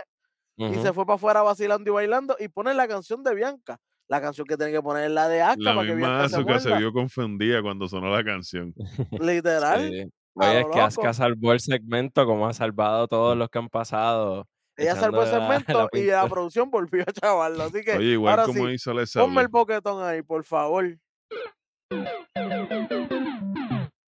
[0.58, 3.78] y se fue para afuera vacilando y bailando y pone la canción de Bianca.
[4.08, 6.60] La canción que tiene que poner es la de Asuka La para que misma Bianca
[6.60, 8.74] se se vio confundida cuando sonó la canción.
[9.20, 9.90] Literal.
[9.90, 10.12] Sí.
[10.34, 11.14] Oye, es que loco.
[11.14, 14.48] salvó el segmento como ha salvado todos los que han pasado.
[14.78, 17.64] Ella salvó el la- segmento la y la producción volvió a chavarlo.
[17.64, 20.98] Así que Oye, igual ahora como sí, hizo Alexa ponme el boquetón ahí, por favor.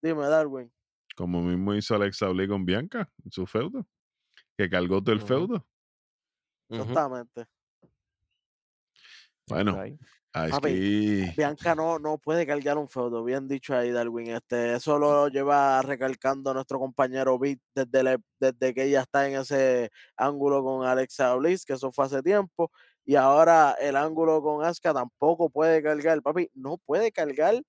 [0.01, 0.71] Dime, Darwin.
[1.15, 3.85] Como mismo hizo Alexa Bliss con Bianca en su feudo.
[4.57, 5.27] que cargó todo el Ujú.
[6.69, 7.47] Exactamente.
[9.47, 9.81] Bueno,
[10.49, 10.83] aquí
[11.35, 14.29] Bianca no, no puede cargar un feudo, bien dicho ahí, Darwin.
[14.31, 19.35] Este, eso lo lleva recalcando nuestro compañero Beat desde, la- desde que ella está en
[19.37, 22.71] ese ángulo con Alexa Bliss, que eso fue hace tiempo.
[23.05, 27.61] Y ahora el ángulo con Asuka tampoco puede cargar, papi, no puede cargar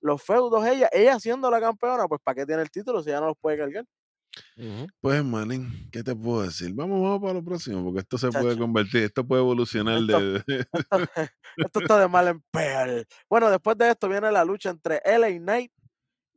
[0.00, 0.88] los feudos ella.
[0.92, 3.58] Ella siendo la campeona, pues ¿para qué tiene el título si ella no los puede
[3.58, 3.84] cargar?
[5.00, 6.72] Pues, manín, ¿qué te puedo decir?
[6.74, 8.58] Vamos, vamos para lo próximo, porque esto se puede Chacho.
[8.58, 10.36] convertir, esto puede evolucionar Esto- de...
[10.72, 10.98] Esto,
[11.56, 13.06] esto está de mal en peor.
[13.28, 15.72] Bueno, después de esto viene la lucha entre LA Knight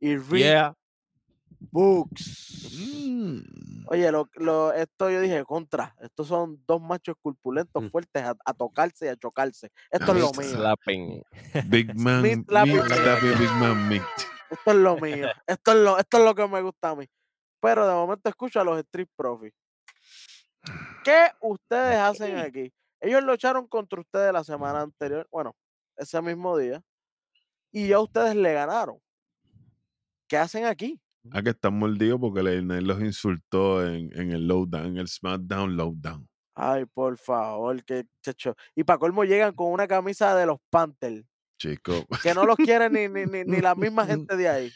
[0.00, 0.76] y Rick Yeah.
[1.70, 2.72] Books.
[3.06, 3.38] Mm,
[3.86, 7.88] Oye, lo, lo- esto yo dije, contra, estos son dos machos corpulentos Mm.
[7.88, 9.70] fuertes a, a tocarse y a chocarse.
[9.90, 11.22] Esto es lo mío, Slapping.
[11.66, 12.82] Big Man, Meat meat, slapping.
[12.82, 14.02] slapping Big Man meat.
[14.50, 17.06] esto es lo mío, esto es lo, esto es lo que me gusta a mí.
[17.64, 19.56] Pero de momento escucho a los Street Profits.
[21.02, 22.70] ¿Qué ustedes hacen aquí?
[23.00, 25.56] Ellos lucharon contra ustedes la semana anterior, bueno,
[25.96, 26.82] ese mismo día,
[27.72, 28.98] y ya ustedes le ganaron.
[30.28, 31.00] ¿Qué hacen aquí?
[31.30, 35.74] Ah, que están mordidos porque Leonel los insultó en, en el lowdown, en el SmackDown
[35.74, 36.28] lowdown.
[36.54, 38.54] Ay, por favor, que chacho.
[38.74, 41.24] Y para colmo llegan con una camisa de los Panthers,
[41.58, 44.72] Chico, que no los quiere ni, ni, ni, ni la misma gente de ahí.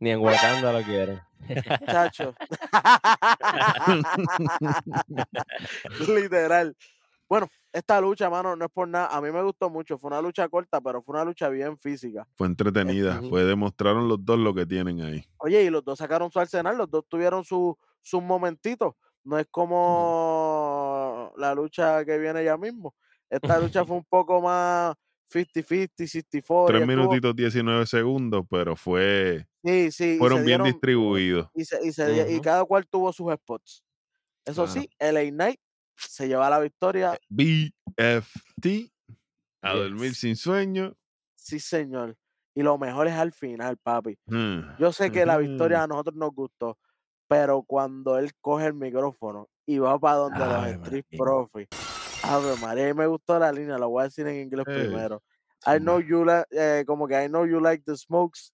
[0.00, 1.20] Ni en Wakanda lo quieren.
[1.86, 2.34] Chacho.
[6.08, 6.76] Literal.
[7.28, 9.08] Bueno, esta lucha, mano, no es por nada.
[9.08, 9.98] A mí me gustó mucho.
[9.98, 12.26] Fue una lucha corta, pero fue una lucha bien física.
[12.34, 13.18] fue entretenida.
[13.20, 13.30] Ujú.
[13.30, 15.24] Fue demostraron los dos lo que tienen ahí.
[15.38, 18.94] Oye, y los dos sacaron su arsenal, los dos tuvieron su, sus momentitos.
[19.24, 22.94] No es como la lucha que viene ya mismo.
[23.28, 24.94] Esta lucha fue un poco más
[25.30, 26.76] 50-50, 64.
[26.76, 30.16] y Tres estuvo- minutitos 19 segundos, pero fue Sí, sí.
[30.18, 31.48] fueron bien dieron- distribuidos.
[31.54, 32.42] y, se- y se di- y Ujú.
[32.42, 33.84] cada cual tuvo sus spots.
[34.44, 35.60] Eso sí, LA Knight
[35.96, 37.18] se lleva la victoria.
[37.28, 38.90] BFT
[39.62, 40.94] a dormir sin sueño.
[41.34, 42.16] Sí, señor.
[42.54, 44.18] Y lo mejor es al final, papi.
[44.26, 44.60] Mm.
[44.78, 46.78] Yo sé que la victoria a nosotros nos gustó,
[47.28, 51.04] pero cuando él coge el micrófono y va para donde los Street.
[51.16, 51.68] Profits.
[52.22, 55.22] Ave María, y me gustó la línea, lo voy a decir en inglés primero.
[55.66, 58.52] I know you like, eh, como que I know you like the smokes.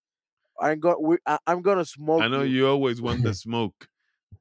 [0.61, 2.59] I'm, go- we- I- I'm gonna smoke I know you.
[2.61, 3.87] you always want the smoke,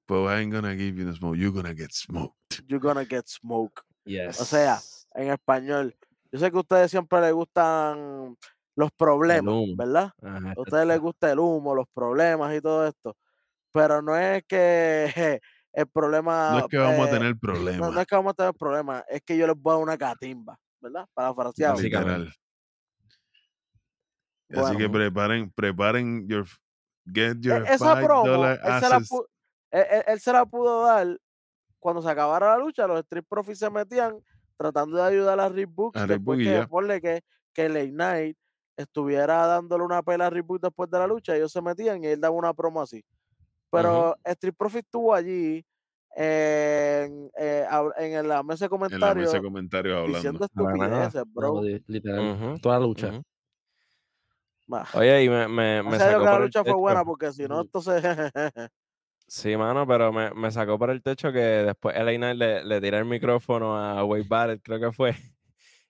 [0.07, 1.37] but I ain't gonna give you the smoke.
[1.37, 2.61] You're gonna get smoked.
[2.67, 3.83] You're gonna get smoke.
[4.05, 4.39] Yes.
[4.39, 4.79] O sea,
[5.15, 5.95] en español.
[6.31, 8.37] Yo sé que a ustedes siempre les gustan
[8.75, 9.53] los problemas.
[9.75, 10.11] ¿verdad?
[10.21, 13.15] Ajá, A ustedes les gusta el humo, los problemas y todo esto.
[13.71, 15.41] Pero no es que
[15.73, 16.51] el problema.
[16.51, 17.91] No es que vamos a eh, tener problemas.
[17.93, 19.97] no es que vamos a tener problemas, es que yo les voy a dar una
[19.97, 21.07] catimba, ¿verdad?
[21.13, 21.73] Parafraseado.
[21.75, 22.31] Básicamente.
[24.49, 24.65] Literal.
[24.65, 24.91] Así que Bueno.
[24.93, 26.45] preparen, preparen your
[27.11, 29.09] get E- your esa five promo, él se, la asses.
[29.09, 29.25] pu-
[29.71, 31.17] él- él- él se la pudo dar
[31.79, 32.85] cuando se acabara la lucha.
[32.87, 34.19] Los Street Profits se metían
[34.57, 35.99] tratando de ayudar a Rick Books.
[35.99, 36.67] A Rick después y que, ya.
[36.67, 38.37] ponle que, que Late Night
[38.77, 41.35] estuviera dándole una pela a Rick Books después de la lucha.
[41.35, 43.03] Ellos se metían y él daba una promo así.
[43.81, 45.65] Pero Street Profits estuvo allí
[46.15, 47.65] en, eh,
[47.97, 50.17] en la mesa de En la comentarios mesa de comentarios hablando.
[50.17, 51.53] diciendo estupideces, bro.
[51.55, 52.61] No, literal.
[52.61, 53.21] Toda la lucha.
[54.67, 56.77] Bah, Oye, y me, me, me sacó que la por el lucha fue techo.
[56.77, 58.01] buena porque si no, se.
[59.27, 62.81] Sí, mano, pero me, me sacó por el techo que después LA Knight le, le
[62.81, 65.15] tira el micrófono a Wade Barrett, creo que fue.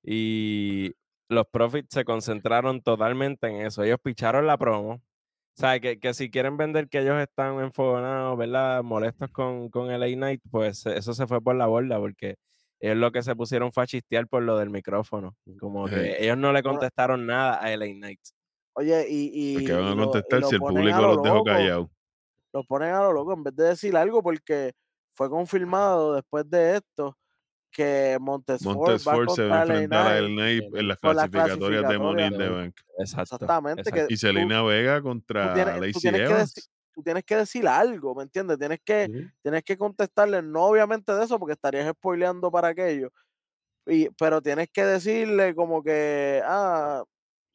[0.05, 0.91] Y
[1.29, 3.83] los Profits se concentraron totalmente en eso.
[3.83, 5.01] Ellos picharon la promo.
[5.55, 8.81] O sea, que, que si quieren vender que ellos están enfogonados, ¿verdad?
[8.83, 12.35] Molestos con, con LA Knight, pues eso se fue por la borda, porque
[12.79, 15.35] ellos lo que se pusieron fue a chistear por lo del micrófono.
[15.59, 16.79] Como que ellos no le Bueno.
[16.79, 18.19] contestaron nada a LA Knight.
[18.75, 21.43] Oye, y, y, Porque van y a contestar lo si el público lo los dejó
[21.43, 21.87] callados.
[22.51, 24.73] Lo ponen a lo loco en vez de decir algo, porque
[25.13, 27.15] fue confirmado después de esto
[27.73, 30.17] que Montesfort va a Montesfort se va a enfrentar a.
[30.17, 32.51] El Knight en las clasificatorias de Money in the clasificatorias.
[32.51, 32.75] Bank.
[32.99, 33.35] Exacto.
[33.35, 34.07] Exactamente, exacto.
[34.07, 36.71] que Y Selena Vega contra tú tienes, tú Lacey tienes que Evans.
[36.93, 38.59] tú tienes que decir algo, ¿me entiendes?
[38.59, 43.11] Tienes que, tienes que contestarle, no obviamente de eso, porque estarías spoileando para aquello,
[43.85, 47.03] y, pero tienes que decirle como que, ah,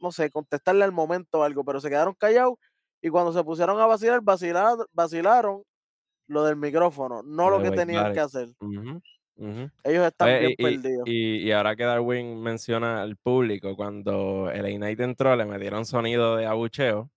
[0.01, 2.57] no sé, contestarle al momento o algo, pero se quedaron callados
[3.01, 5.63] y cuando se pusieron a vacilar, vacilaron, vacilaron
[6.29, 8.49] lo del micrófono, no Lo lo de que tenían que hacer.
[9.85, 11.09] Ellos están Oye, bien y, y- perdidos.
[11.09, 16.37] y- y ahora que Darwin menciona al público, cuando el Knight entró, le metieron sonido
[16.37, 17.11] de abucheo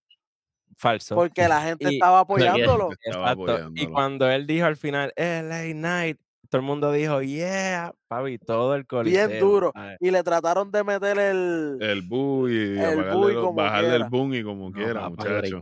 [0.77, 1.15] falso.
[1.15, 2.89] porque la gente y- estaba apoyándolo.
[3.03, 3.71] Estaba Exacto.
[3.75, 8.75] Y cuando él dijo al final, LA Knight, todo el mundo dijo, yeah, papi, todo
[8.75, 9.27] el coliseo.
[9.27, 9.71] Bien duro.
[9.99, 11.77] Y le trataron de meter el.
[11.81, 15.61] El boo y El como bajarle el boom y como No, quiera, no.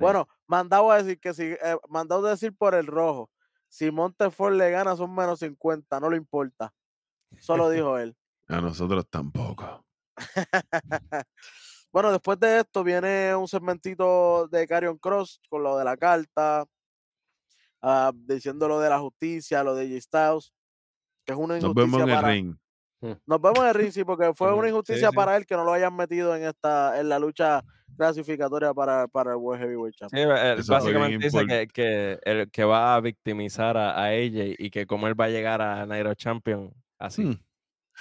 [0.00, 3.30] Bueno, mandado a decir que si, eh, mandado a decir por el rojo.
[3.76, 6.72] Si Montefort le gana son menos 50, no le importa.
[7.38, 8.16] Solo dijo él.
[8.48, 9.84] A nosotros tampoco.
[11.92, 16.64] bueno, después de esto viene un segmentito de Carion Cross con lo de la carta,
[17.82, 20.54] ah, diciendo lo de la justicia, lo de J Styles,
[21.26, 22.56] que es una Nos vemos injusticia en el ring.
[23.26, 25.14] Nos vemos en el ring, sí, porque fue una sí, injusticia sí.
[25.14, 27.62] para él que no lo hayan metido en esta, en la lucha
[27.96, 30.56] clasificatoria para, para el World Heavyweight Sí, Championship.
[30.56, 34.56] él fue bien básicamente dice que, que, el, que va a victimizar a, a AJ
[34.58, 37.24] y que como él va a llegar a Nairo Champion así.
[37.24, 37.34] Hmm,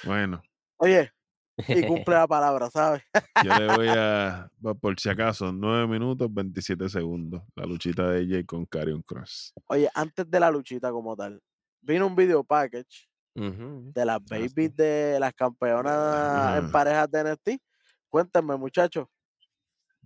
[0.03, 0.41] Bueno,
[0.77, 1.12] Oye,
[1.58, 3.01] y cumple la palabra, ¿sabes?
[3.43, 4.49] yo le voy a,
[4.81, 7.41] por si acaso, 9 minutos 27 segundos.
[7.55, 9.53] La luchita de AJ con Carion Cross.
[9.67, 11.41] Oye, antes de la luchita como tal,
[11.81, 14.25] vino un video package de las sí.
[14.29, 17.49] babies de las campeonas en parejas de NXT.
[18.10, 19.08] Cuéntenme, muchachos.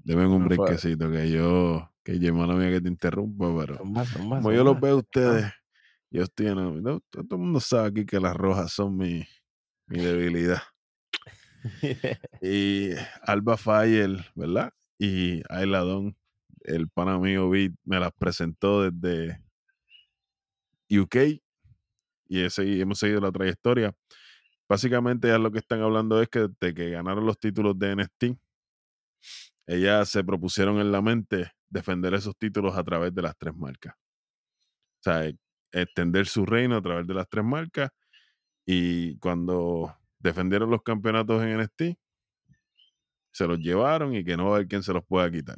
[0.10, 4.04] Deben un No fue- brinquecito que yo, que mala mía que te interrumpa, pero Zumba,
[4.06, 5.54] zumba, como yo los veo a ustedes,
[6.10, 9.24] yo estoy en, no, todo el mundo sabe aquí que las rojas son mi,
[9.86, 10.64] mi debilidad.
[12.42, 12.90] Y
[13.22, 14.74] Alba Fire, ¿verdad?
[14.98, 16.18] Y Ayla Don,
[16.62, 19.44] el pana mío Beat, me las presentó desde
[20.90, 21.40] UK
[22.30, 23.94] y ese, hemos seguido la trayectoria.
[24.68, 28.40] Básicamente ya lo que están hablando es que de que ganaron los títulos de NXT,
[29.70, 33.94] ellas se propusieron en la mente defender esos títulos a través de las tres marcas.
[33.94, 35.38] O sea, e-
[35.72, 37.92] extender su reino a través de las tres marcas
[38.66, 42.00] y cuando defendieron los campeonatos en NXT,
[43.32, 45.58] se los llevaron y que no va a haber quien se los pueda quitar.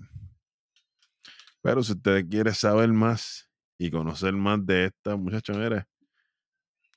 [1.61, 5.85] Pero si usted quiere saber más y conocer más de esta muchacha, mire,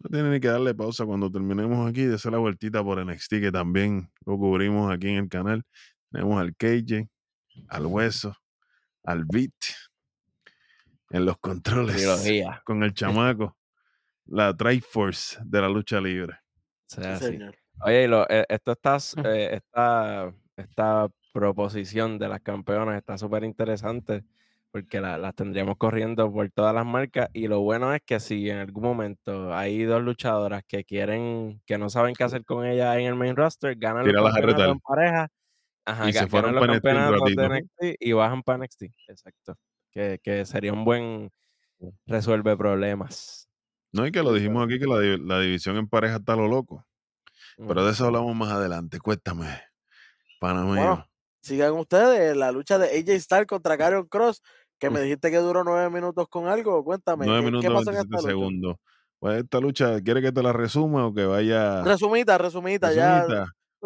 [0.00, 3.40] no tiene ni que darle pausa cuando terminemos aquí, de hacer la vueltita por NXT,
[3.40, 5.64] que también lo cubrimos aquí en el canal.
[6.14, 7.09] Tenemos al KJ,
[7.70, 8.37] al Hueso,
[9.03, 9.50] al Beat,
[11.11, 12.62] en los controles, Trilogía.
[12.64, 12.94] con el
[13.35, 13.57] chamaco,
[14.27, 16.35] la Triforce de la lucha libre.
[16.35, 16.38] O
[16.87, 17.24] Sí, sea, sí.
[17.27, 17.57] señor.
[17.81, 24.22] Oye, lo- eh, esto está, eh, esta, esta proposición de las campeonas está súper interesante
[24.70, 28.48] porque la- las tendríamos corriendo por todas las marcas y lo bueno es que si
[28.50, 32.96] en algún momento hay dos luchadoras que quieren, que no saben qué hacer con ellas
[32.98, 35.29] en el main roster, ganan los Tíralas a campeonatos en pareja,
[35.85, 37.40] ajá, Y se fueron ganan los pa' NXT.
[37.40, 39.57] NXT y bajan para NXT, exacto,
[39.90, 41.31] que, que sería un buen
[42.07, 43.49] resuelve problemas.
[43.92, 46.85] No, y que lo dijimos aquí que la, la división en pareja está lo loco.
[47.57, 48.99] Pero de eso hablamos más adelante.
[48.99, 49.47] Cuéntame,
[50.40, 50.75] pana mío.
[50.75, 51.07] Bueno,
[51.40, 54.42] sigan ustedes la lucha de AJ Styles contra Karrion Cross,
[54.79, 56.83] que me dijiste que duró nueve minutos con algo.
[56.83, 58.29] Cuéntame, 9 ¿qué, minutos qué pasó en 27 esta lucha?
[58.29, 58.77] segundos.
[59.20, 63.27] Pues esta lucha, ¿quiere que te la resuma o que vaya Resumita, resumita, ya.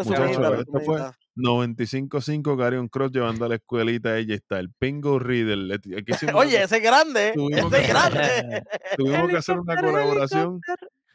[0.04, 1.18] Muchachos, esto fue resumita.
[1.36, 5.74] 95-5 Carion Cross llevando a la escuelita ella está el Pingo Riddle.
[5.74, 8.62] Aquí Oye, ese es grande, Tuvimos ese es que- grande.
[8.96, 10.60] tuvimos que hacer una colaboración.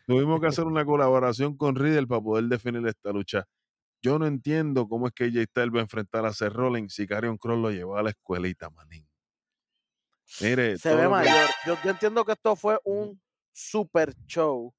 [0.07, 3.45] Tuvimos que hacer una colaboración con Riddle para poder definir esta lucha.
[4.01, 7.07] Yo no entiendo cómo es que AJ Styles va a enfrentar a Seth Rollins si
[7.07, 9.07] Carion Cross lo llevó a la escuelita, manín.
[10.41, 11.49] Mire, Se ve que- mayor.
[11.65, 13.21] Yo, yo entiendo que esto fue un
[13.53, 14.73] super show,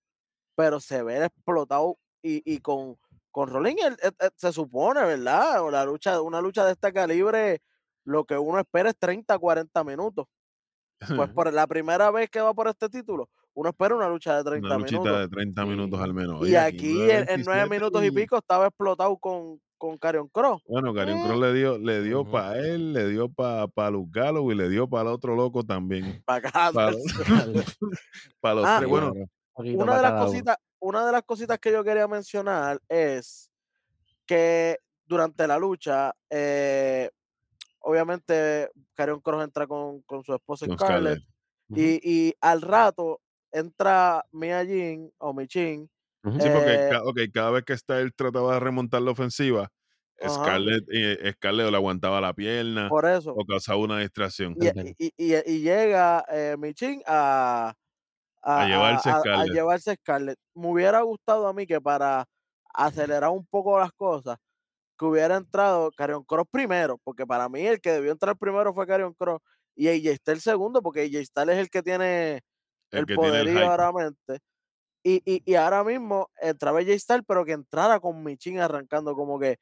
[0.56, 2.96] pero se ve explotado y, y con,
[3.34, 3.96] con Rollins
[4.36, 5.60] se supone, ¿verdad?
[5.64, 7.60] O La lucha, una lucha de este calibre,
[8.04, 10.26] lo que uno espera es 30, 40 minutos.
[11.16, 14.44] Pues por la primera vez que va por este título, uno espera una lucha de
[14.44, 15.20] 30 una luchita minutos.
[15.20, 16.48] de 30 minutos al menos.
[16.48, 20.62] Y aquí en, en 9 9:27 minutos y pico estaba explotado con, con Carion Cross.
[20.68, 21.26] Bueno, Carion Mm.
[21.26, 24.68] Cross le dio, le dio para él, le dio para pa Luz Gallo y le
[24.68, 26.22] dio para el otro loco también.
[26.24, 27.02] Para cada Para los,
[28.40, 28.88] pa' los Ah, tres.
[28.88, 29.12] Bueno,
[29.56, 33.50] una de las cositas, una de las cositas que yo quería mencionar es
[34.26, 37.10] que durante la lucha, eh,
[37.80, 41.20] obviamente Carion Cross entra con, con su esposa Scarlett,
[41.74, 43.20] y, y al rato
[43.52, 45.90] entra Mia Jin o Michin.
[46.38, 49.70] Sí, porque eh, ca- ok, cada vez que Styles trataba de remontar la ofensiva.
[50.26, 53.32] Scarlett, eh, Scarlett le aguantaba la pierna por eso.
[53.34, 54.56] o causaba una distracción.
[54.98, 56.24] Y, y- llega
[56.58, 57.74] Michin a,
[58.46, 60.38] A llevarse a llevarse Scarlett.
[60.54, 62.24] Me hubiera gustado a mí que para
[62.74, 64.36] acelerar un poco las cosas,
[64.98, 68.86] que hubiera entrado Carion Cross primero, porque para mí el que debió entrar primero fue
[68.86, 69.40] Carion Cross
[69.76, 72.42] y AJ Styles segundo, porque AJ Styles es el que tiene
[72.92, 74.40] El, el, que tiene el poderío ahora mente.
[75.04, 79.38] Y, y, y ahora mismo entraba AJ Styles, pero que entrara con Michin arrancando, como
[79.38, 79.56] que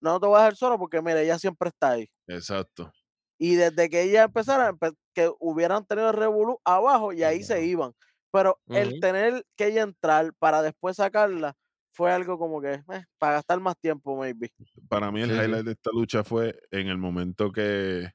[0.00, 2.08] no te voy a dejar solo porque mira, ella siempre está ahí.
[2.28, 2.92] Exacto.
[3.38, 7.64] Y desde que ella empezara, empe- que hubieran tenido el revolú abajo y ahí se
[7.64, 7.92] iban.
[8.34, 11.54] Pero el tener que ella entrar para después sacarla
[11.92, 14.52] fue algo como que eh, para gastar más tiempo, maybe.
[14.88, 18.10] Para mí el Sí, highlight de esta lucha fue en el momento que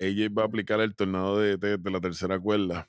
[0.00, 2.88] AJ va a aplicar el tornado de, de- de la tercera cuerda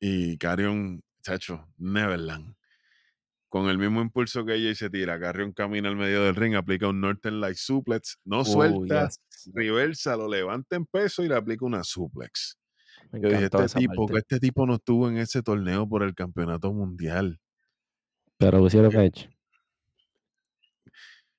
[0.00, 2.54] Y Carrion, chacho, Neverland.
[3.48, 6.88] Con el mismo impulso que ella se tira, Carrion camina al medio del ring, aplica
[6.88, 9.50] un Northern Light Suplex, no suelta, yes.
[9.54, 12.58] reversa, lo levanta en peso y le aplica una suplex.
[13.14, 14.12] Me Yo dije, encantó este esa tipo, parte.
[14.12, 17.40] que este tipo no estuvo en ese torneo por el campeonato mundial.
[18.38, 18.92] Pero pusieron.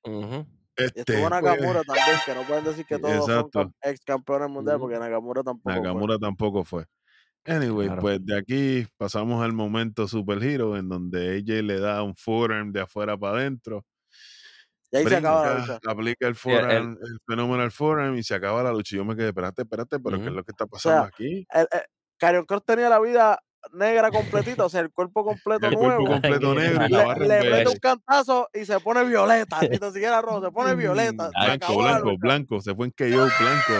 [0.04, 0.46] Ujú.
[0.78, 3.60] Y Este, estuvo pues, Nakamura también, que no pueden decir que todos son Exacto.
[3.60, 5.82] cam- ex campeones mundiales, porque Nakamura tampoco fue.
[5.82, 6.86] Nakamura tampoco fue.
[7.46, 8.02] Anyway, Claro.
[8.02, 12.72] pues de aquí pasamos al momento super hero en donde AJ le da un forearm
[12.72, 13.86] de afuera para adentro.
[14.96, 15.80] Y ahí se acaba la lucha.
[15.88, 18.96] aplica el el- forearm, el, phenomenal forearm y se acaba la lucha.
[18.96, 21.46] Y yo me quedé, espérate, espérate, pero ¿qué es lo que está pasando sea, aquí?
[21.54, 23.40] El, Kross tenía la vida
[23.74, 26.06] negra completita, o sea, el cuerpo completo El cuerpo nuevo.
[26.22, 27.70] completo Le- negro y la Le, le mete verde.
[27.72, 29.60] un cantazo y se pone violeta.
[29.62, 31.30] Ni tan siquiera rojo, se pone violeta.
[31.44, 32.62] Blanco, blanco, blanco.
[32.62, 33.74] Se fue en KO blanco.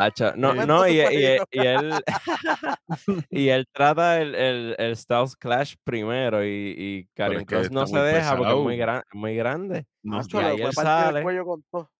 [0.00, 2.02] Hacho, no, no, y, y- él
[3.30, 7.06] y él trata el, el, el Styles Clash primero y, y
[7.44, 9.86] Cross no se deja porque es muy, gran, muy grande.
[10.02, 11.18] No, y ahí él sale.
[11.18, 11.90] el cuello con todo.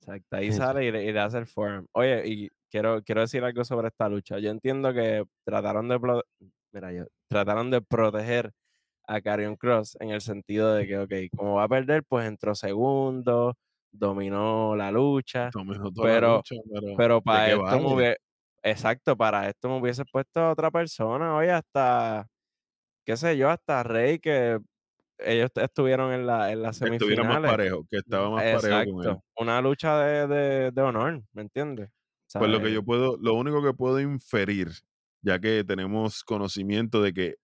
[0.00, 1.86] Exacto, ahí Sí, sale y le, y le hace el forearm.
[1.92, 4.38] Oye, y quiero, quiero decir algo sobre esta lucha.
[4.38, 6.24] Yo entiendo que trataron de, pro-
[6.72, 8.52] mira, yo, trataron de proteger
[9.06, 12.54] a Karrion Cross en el sentido de que, ok, como va a perder, pues entró
[12.54, 13.56] segundo,
[13.92, 17.94] dominó la lucha, dominó toda la pero, lucha, pero, pero ¿de para esto me vale?
[17.94, 18.16] hubie-
[18.62, 22.26] exacto, para esto me hubiese puesto a otra persona, oye, hasta,
[23.04, 24.60] qué sé yo, hasta Rey, que
[25.18, 27.50] ellos estuvieron en la, en las Que estuviera más semifinales.
[27.50, 29.16] parejo, que estaba más parejo con él.
[29.36, 31.90] Una lucha de, de, de honor, ¿me entiendes?
[32.36, 34.68] Pues lo que yo puedo, lo único que puedo inferir,
[35.22, 37.34] ya que tenemos conocimiento de que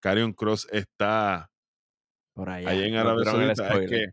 [0.00, 1.50] Karrion Cross está
[2.34, 2.70] Por allá.
[2.70, 4.06] allá en Arabia Saudita, es que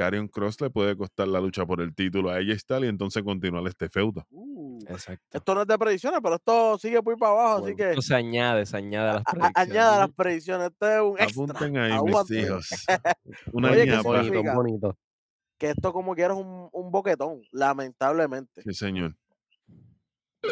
[0.00, 3.22] Karrion Cross le puede costar la lucha por el título a ella Styles y entonces
[3.22, 4.26] continuar este feudo.
[4.30, 5.36] Uh, Exacto.
[5.36, 8.14] esto no es de predicciones, pero esto sigue muy para abajo, así que Esto se
[8.14, 9.70] añade, se añade a las a- a- predicciones.
[9.70, 10.66] añada las predicciones.
[10.70, 11.42] Esto es un extra.
[11.44, 12.40] Apunten ahí, mis Aguante.
[12.40, 12.68] hijos.
[13.52, 14.08] Una Oye, ¿qué ñapa.
[14.22, 14.98] Bonito, bonito.
[15.58, 18.62] Que esto como quiera es un, un boquetón, lamentablemente.
[18.62, 19.14] Sí, señor.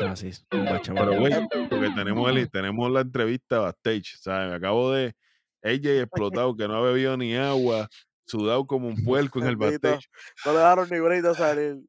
[0.07, 1.33] Así es, Pero, güey,
[1.71, 4.51] porque tenemos, el, tenemos la entrevista backstage, ¿sabes?
[4.51, 5.15] Me acabo de
[5.63, 7.89] AJ explotado, que no ha bebido ni agua,
[8.29, 10.09] sudado como un puerco en el backstage.
[10.45, 11.81] No le dejaron ni de salir.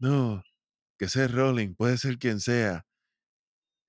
[0.00, 0.42] No,
[0.98, 2.84] que ese Rolling puede ser quien sea.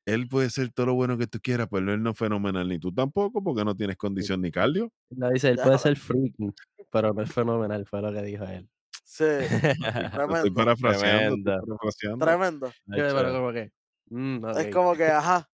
[0.06, 2.80] Él puede ser todo lo bueno que tú quieras, pero él no es fenomenal, ni
[2.80, 4.92] tú tampoco, porque no tienes condición ni cardio.
[5.10, 6.54] Le dice, él puede ser freaking,
[6.92, 8.68] pero no es fenomenal, fue lo que dijo él.
[9.04, 9.24] Sí,
[10.18, 11.66] Lo estoy tremendo, parafraseando, estoy Tremendo.
[11.66, 12.26] parafraseando.
[12.26, 12.72] tremendo.
[12.88, 13.72] Pero como que,
[14.10, 14.74] mm, Es ok.
[14.74, 15.50] como que, ajá,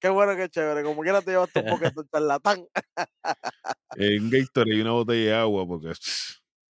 [0.00, 0.82] qué bueno, qué chévere.
[0.82, 2.64] Como quiera te llevaste un boquetón charlatán.
[3.96, 5.92] Eh, un Gatorade y una botella de agua, porque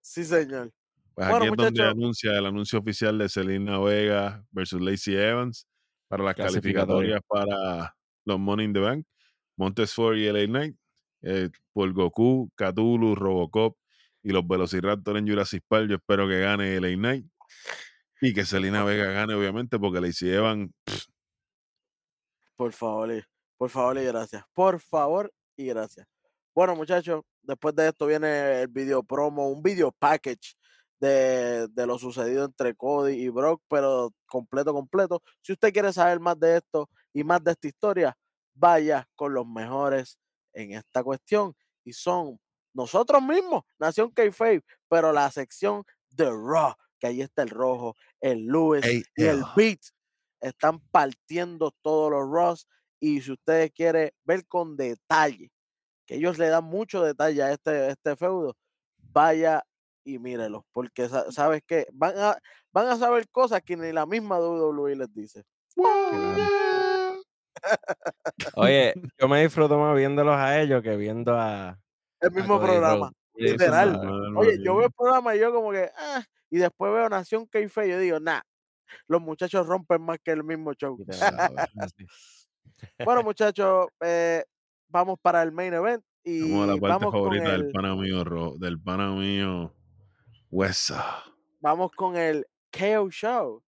[0.01, 0.71] Sí, señor.
[1.15, 5.67] pues Bueno, aquí es donde anuncia el anuncio oficial de Selena Vega versus Lacey Evans
[6.07, 9.05] para las calificatorias para los Money in the Bank,
[9.57, 10.77] Montesfort y LA Knight,
[11.23, 13.77] eh, por Goku, Cthulhu, Robocop
[14.23, 15.89] y los Velociraptor en Jurassic Park.
[15.89, 17.27] Yo espero que gane LA Knight
[18.21, 20.71] y que Selena Vega gane, obviamente, porque Lacey Evans
[22.59, 23.23] Por favor, y-
[23.57, 24.43] por favor y gracias.
[24.53, 26.07] Por favor y gracias.
[26.55, 30.57] Bueno, muchachos, después de esto viene el video promo, un video package
[31.01, 35.23] de, de lo sucedido entre Cody y Brock, pero completo, completo.
[35.41, 38.17] Si usted quiere saber más de esto y más de esta historia,
[38.55, 40.19] vaya con los mejores
[40.53, 41.55] en esta cuestión.
[41.85, 42.41] Y son
[42.75, 48.47] nosotros mismos, Nación K-Fave, pero la sección de Raw, que ahí está el rojo, el
[48.47, 48.85] Lewis
[49.17, 49.45] y el.
[49.55, 49.79] Beat
[50.41, 52.67] están partiendo todos los Ross
[53.01, 55.51] y si ustedes quieren ver con detalle,
[56.07, 58.57] que ellos le dan mucho detalle a este, este feudo,
[59.13, 59.63] vaya
[60.05, 62.39] y mírelos, porque sa- sabes que van a,
[62.73, 65.45] van a saber cosas que ni la misma WWE les dice.
[68.55, 71.79] Oye, yo me disfruto más viéndolos a ellos que viendo a,
[72.21, 74.01] El mismo programa, literal.
[74.37, 77.87] Oye, yo veo el programa y yo como que, ah, y después veo Nación K-Fe
[77.87, 78.41] y yo digo, nah,
[79.07, 80.97] los muchachos rompen más que el mismo show.
[83.05, 84.45] Bueno, muchachos, eh,
[84.89, 88.25] vamos para el main event y Vamos a la parte favorita del el, pana mío,
[88.25, 89.75] Ro- del pana mío,
[90.51, 91.25] Huesa.
[91.61, 93.63] vamos con el KO Show.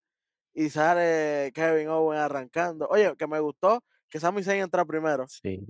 [0.52, 2.86] Y sale Kevin Owen arrancando.
[2.88, 5.64] Oye, que me gustó que Sami Zayn entra primero Sí.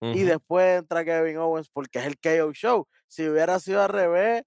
[0.00, 2.88] y después entra Kevin Owens porque es el KO Show.
[3.06, 4.42] Si hubiera sido al revés,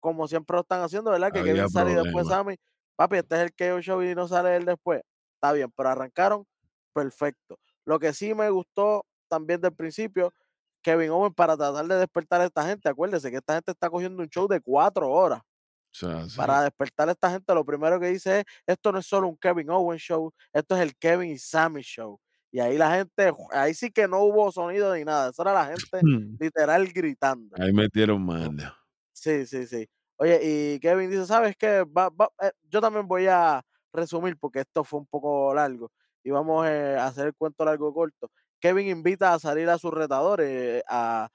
[0.00, 1.30] como siempre lo están haciendo, ¿verdad?
[1.32, 2.26] Que Había Kevin sale y después.
[2.28, 2.56] Sami.
[2.98, 5.02] Papi, este es el KO Show y no sale él después.
[5.36, 6.44] Está bien, pero arrancaron
[6.92, 7.60] perfecto.
[7.84, 10.34] Lo que sí me gustó también del principio,
[10.82, 12.88] Kevin Owens para tratar de despertar a esta gente.
[12.88, 15.42] Acuérdense que esta gente está cogiendo un show de cuatro horas.
[15.90, 16.06] Sí.
[16.36, 19.36] para despertar a esta gente, lo primero que dice es, esto no es solo un
[19.38, 22.20] Kevin Owens show, esto es el Kevin y Sammy show.
[22.50, 25.30] Y Y ahí la gente, ahí sí que no hubo sonido ni nada.
[25.30, 26.00] Eso era la gente
[26.38, 27.56] literal gritando.
[27.58, 28.74] Ahí metieron mano.
[29.12, 29.88] Sí, sí, sí.
[30.18, 30.40] Oye,
[30.74, 31.84] y Kevin dice, ¿sabes qué?
[31.84, 33.62] Va- va- eh, yo también voy a
[33.92, 35.92] resumir porque esto fue un poco largo
[36.24, 38.30] y vamos eh, a hacer el cuento largo corto.
[38.60, 41.28] Kevin invita a salir a sus retadores a,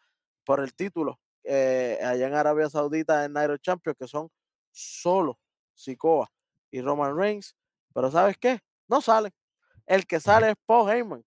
[0.45, 4.29] por el título eh, allá en Arabia Saudita en Nairo Champions, que son
[4.71, 5.39] solo
[5.73, 6.29] Sikoa
[6.71, 7.55] y Roman Reigns.
[7.93, 8.59] Pero ¿sabes qué?
[8.89, 9.31] No salen.
[9.85, 11.23] El que sale es Paul Heyman,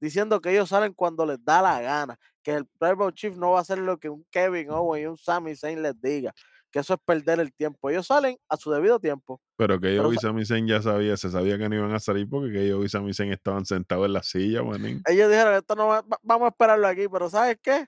[0.00, 3.58] diciendo que ellos salen cuando les da la gana, que el Tribal Chief no va
[3.58, 6.32] a hacer lo que un Kevin Owens y un Sami Zayn les diga,
[6.70, 7.88] que eso es perder el tiempo.
[7.90, 9.40] Ellos salen a su debido tiempo.
[9.56, 11.98] Pero que yo y sa- Sami Zayn ya sabía, se sabía que no iban a
[12.00, 15.02] salir porque que yo y Sami Zayn estaban sentados en la silla, manín.
[15.06, 17.86] Ellos dijeron, esto no va- va- vamos a esperarlo aquí, pero ¿sabes qué?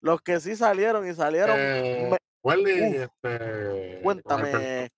[0.00, 2.16] Los que sí salieron y salieron, Eh, me-
[3.04, 4.90] este, cuéntame,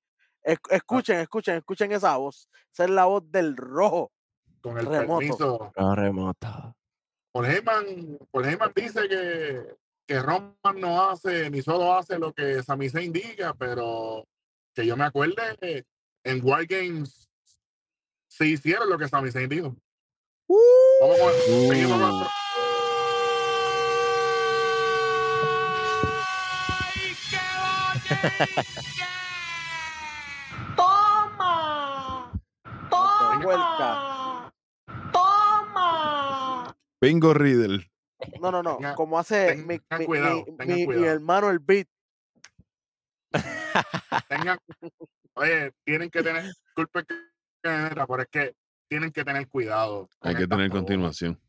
[0.43, 2.49] es- escuchen, escuchen, escuchen esa voz.
[2.73, 4.11] Esa es la voz del rojo.
[4.61, 5.19] con el remoto.
[5.19, 5.73] permiso.
[5.77, 6.75] No remota.
[7.33, 9.77] Paul Heyman, Paul Heyman dice que,
[10.07, 14.27] que Roman no hace ni solo hace lo que Sami Zayn diga, pero
[14.75, 15.87] que yo me acuerde,
[16.25, 17.29] en War Games
[18.29, 19.77] sí hicieron lo que Sami Zayn dijo.
[21.01, 21.33] Vamos con,
[21.69, 22.27] seguimos con.
[30.77, 32.33] ¡Toma!
[32.91, 34.53] ¡Toma!
[35.13, 36.77] ¡Toma!
[37.01, 37.94] Bingo Riddle.
[38.41, 38.77] No, no, no.
[38.77, 41.89] Tenga- como hace mi, tengan mi- cuidado, mi- hermano el beat.
[44.29, 44.59] tengan,
[45.35, 47.15] oye, tienen que tener, disculpe que
[47.63, 48.55] pero es que
[48.89, 50.09] tienen que tener cuidado.
[50.21, 51.41] Hay que tener continuación.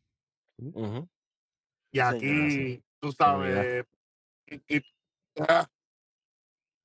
[1.92, 3.86] Y aquí, tú sabes,
[4.46, 4.82] y- y-
[5.38, 5.66] ah,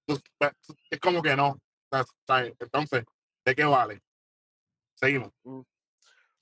[0.05, 0.21] tú-
[0.89, 1.57] es como que no.
[2.59, 3.03] Entonces,
[3.45, 4.01] ¿de qué vale?
[4.95, 5.31] Seguimos.
[5.43, 5.65] Bueno,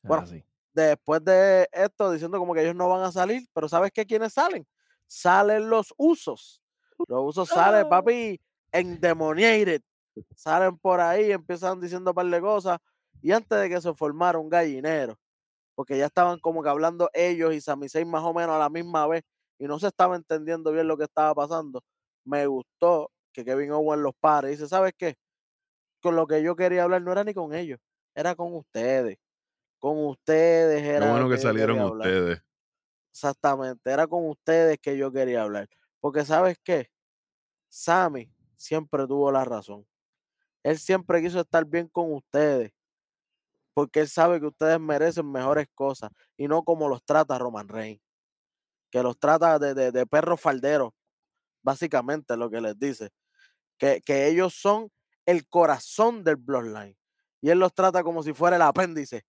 [0.04, 0.44] Ahora sí.
[0.74, 4.06] Después de esto, diciendo como que ellos no van a salir, pero ¿sabes qué?
[4.06, 4.68] ¿Quiénes salen?
[5.08, 6.62] Salen los usos.
[7.08, 8.40] Los usos salen, papi,
[8.72, 9.82] endemoniated.
[10.36, 12.80] Salen por ahí, empiezan diciendo un par de cosas.
[13.22, 15.18] Y antes de que se formara un gallinero,
[15.76, 18.70] porque ya estaban como que hablando ellos y Sami Zayn más o menos a la
[18.70, 19.24] misma vez
[19.58, 21.82] y no se estaba entendiendo bien lo que estaba pasando,
[22.26, 25.16] me gustó que Kevin Owens los pare y dice, ¿sabes qué?
[26.02, 27.80] Con lo que yo quería hablar no era ni con ellos,
[28.14, 29.18] era con ustedes.
[29.80, 32.44] Con ustedes Qué era bueno que yo salieron ustedes.
[33.12, 35.68] Exactamente, era con ustedes que yo quería hablar.
[36.00, 36.92] Porque ¿sabes qué?
[37.70, 39.88] Sammy siempre tuvo la razón.
[40.64, 42.72] Él siempre quiso estar bien con ustedes.
[43.74, 48.02] Porque él sabe que ustedes merecen mejores cosas y no como los trata Roman Reigns.
[48.92, 50.92] Que los trata de, de, de perros falderos.
[51.62, 53.12] Básicamente lo que les dice.
[53.78, 54.92] Que, que ellos son
[55.26, 56.98] el corazón del Bloodline.
[57.42, 59.24] Y él los trata como si fuera el apéndice.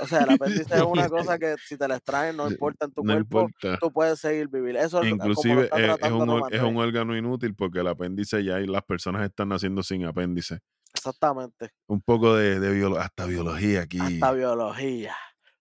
[0.00, 2.92] O sea, el apéndice es una cosa que si te la extraen no importa en
[2.92, 3.78] tu No cuerpo, importa.
[3.78, 4.76] tú puedes seguir vivir.
[4.76, 8.60] Eso es Inclusive es, es tratando un, es un órgano inútil porque el apéndice ya
[8.60, 10.60] y las personas están naciendo sin apéndice.
[10.94, 11.70] Exactamente.
[11.86, 13.98] Un poco de, de biolo- hasta biología aquí.
[14.00, 15.14] Hasta biología.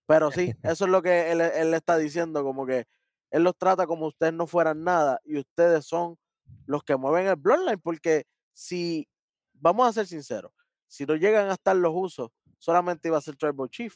[0.08, 2.86] Pero sí, eso es lo que él, él está diciendo, como que
[3.30, 6.18] él los trata como ustedes no fueran nada y ustedes son
[6.66, 9.08] los que mueven el Bloodline, porque si,
[9.54, 10.52] vamos a ser sinceros,
[10.88, 12.30] si no llegan a estar los usos,
[12.62, 13.94] solamente iba a ser Tribal Chief,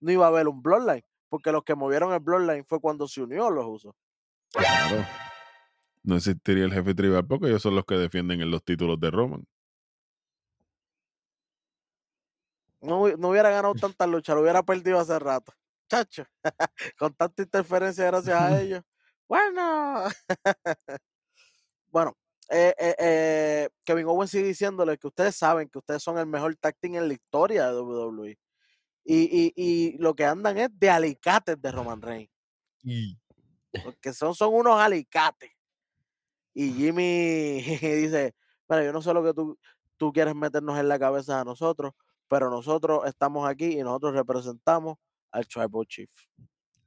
[0.00, 3.22] no iba a haber un Bloodline, porque los que movieron el Bloodline fue cuando se
[3.22, 3.94] unió los usos.
[4.52, 5.06] Claro.
[6.02, 9.10] No existiría el jefe tribal porque ellos son los que defienden en los títulos de
[9.10, 9.46] Roman.
[12.80, 15.52] No, no hubiera ganado tanta lucha, lo hubiera perdido hace rato.
[15.88, 16.24] Chacho,
[16.98, 18.82] con tanta interferencia gracias a ellos.
[19.28, 20.04] Bueno,
[21.90, 22.16] bueno,
[22.50, 26.56] eh, eh, eh, Kevin Owens sigue diciéndole que ustedes saben que ustedes son el mejor
[26.56, 28.38] tag team en la historia de WWE.
[29.04, 32.30] Y, y, y lo que andan es de alicates de Roman Reigns.
[33.84, 35.50] Porque son, son unos alicates.
[36.52, 38.34] Y Jimmy dice,
[38.68, 39.58] mira, yo no sé lo que tú,
[39.96, 41.92] tú quieres meternos en la cabeza a nosotros,
[42.28, 44.98] pero nosotros estamos aquí y nosotros representamos
[45.30, 46.10] al Tribal Chief.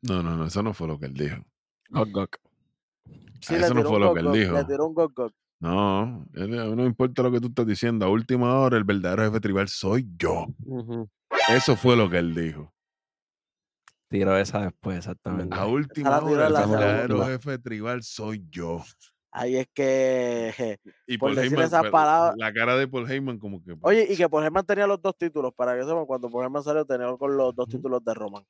[0.01, 1.37] No, no, no, eso no fue lo que él dijo.
[1.89, 2.37] Gok, gok.
[3.41, 4.53] Sí, Ah, eso no fue lo gok que él gok, dijo.
[4.53, 5.33] Le tiró un gok gok.
[5.63, 8.05] No, mí no me importa lo que tú estás diciendo.
[8.05, 10.47] A última hora, el verdadero jefe tribal soy yo.
[11.47, 12.73] Eso fue lo que él dijo.
[14.09, 15.55] Tiro esa después, exactamente.
[15.55, 18.83] A última hora, el verdadero jefe tribal soy yo.
[19.31, 20.79] Ahí es que.
[21.07, 23.77] Y Por Paul decir Heyman, esas palabras- la cara de Paul Heyman como que...
[23.83, 26.61] Oye, y que por Heyman tenía los dos títulos, para que sepan, cuando por Heyman
[26.61, 28.43] salió tenía con los dos títulos de Roman.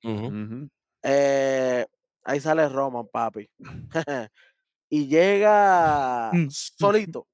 [1.03, 1.85] Eh,
[2.23, 3.47] ahí sale Roman, papi.
[4.93, 7.27] y llega solito.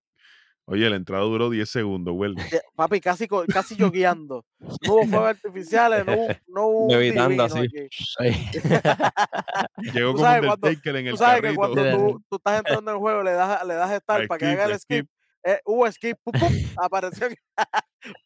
[0.66, 2.16] Oye, la entrada duró 10 segundos.
[2.54, 4.46] Eh, Papi, casi, casi yo guiando.
[4.60, 7.58] No hubo fuegos artificiales, no hubo, no hubo un divino así.
[7.60, 7.90] aquí.
[9.94, 12.96] Llegó como cuando- Undertaker en el Tú sabes que cuando tú, tú estás entrando en
[12.98, 15.06] el juego, le das, le das start para que haga el skip.
[15.06, 15.10] skip.
[15.44, 17.36] Eh, hubo skip, pum, pum, apareció aquí.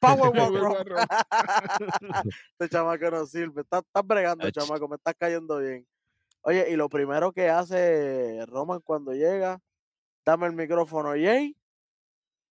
[0.02, 0.74] Power Walk Power Rock.
[0.74, 2.26] Walk Rock.
[2.60, 3.62] Este chamaco no sirve.
[3.62, 4.52] Estás, estás bregando, Ach.
[4.52, 5.86] chamaco, me estás cayendo bien.
[6.44, 9.60] Oye, y lo primero que hace Roman cuando llega,
[10.26, 11.56] dame el micrófono Jay,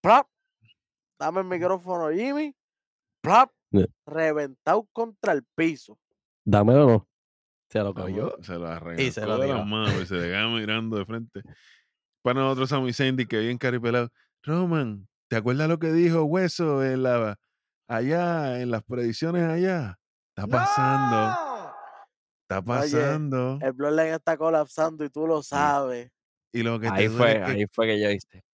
[0.00, 0.26] plap,
[1.18, 2.54] dame el micrófono Jimmy,
[3.20, 3.86] plap, Yeah.
[4.06, 5.98] reventado contra el piso.
[6.44, 7.08] Dámelo no.
[7.70, 8.36] Se lo cogió.
[8.42, 9.36] Se lo arregló y se lo
[10.02, 11.42] y se le queda mirando de frente.
[12.20, 14.10] Para nosotros, Sammy Sandy, que bien caripelado.
[14.42, 17.38] Roman, ¿te acuerdas lo que dijo Hueso en la,
[17.88, 19.98] allá, en las predicciones allá?
[20.36, 21.51] Está pasando,
[22.58, 23.58] está pasando.
[23.60, 26.10] El Bloodline está colapsando y tú lo sabes.
[26.52, 28.44] y lo que Ahí fue, es que ahí fue que yo hice.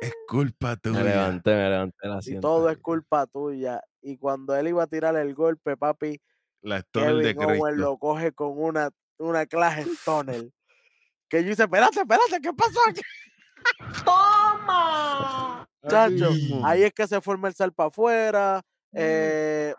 [0.00, 1.02] es culpa Me tuya.
[1.04, 3.80] levanté, me levanté el Y todo es culpa tuya.
[4.00, 6.20] Y cuando él iba a tirar el golpe, papi,
[6.62, 7.90] La de Kevin Owens Cristo.
[7.90, 10.50] lo coge con una, una clase stoner.
[11.28, 13.00] Que yo dice, espérate, espérate, ¿qué pasó aquí?
[14.04, 15.66] ¡Toma!
[15.88, 16.30] Chacho,
[16.64, 18.60] ahí es que se forma el sal para afuera.
[18.92, 18.96] Mm.
[18.98, 19.74] eh,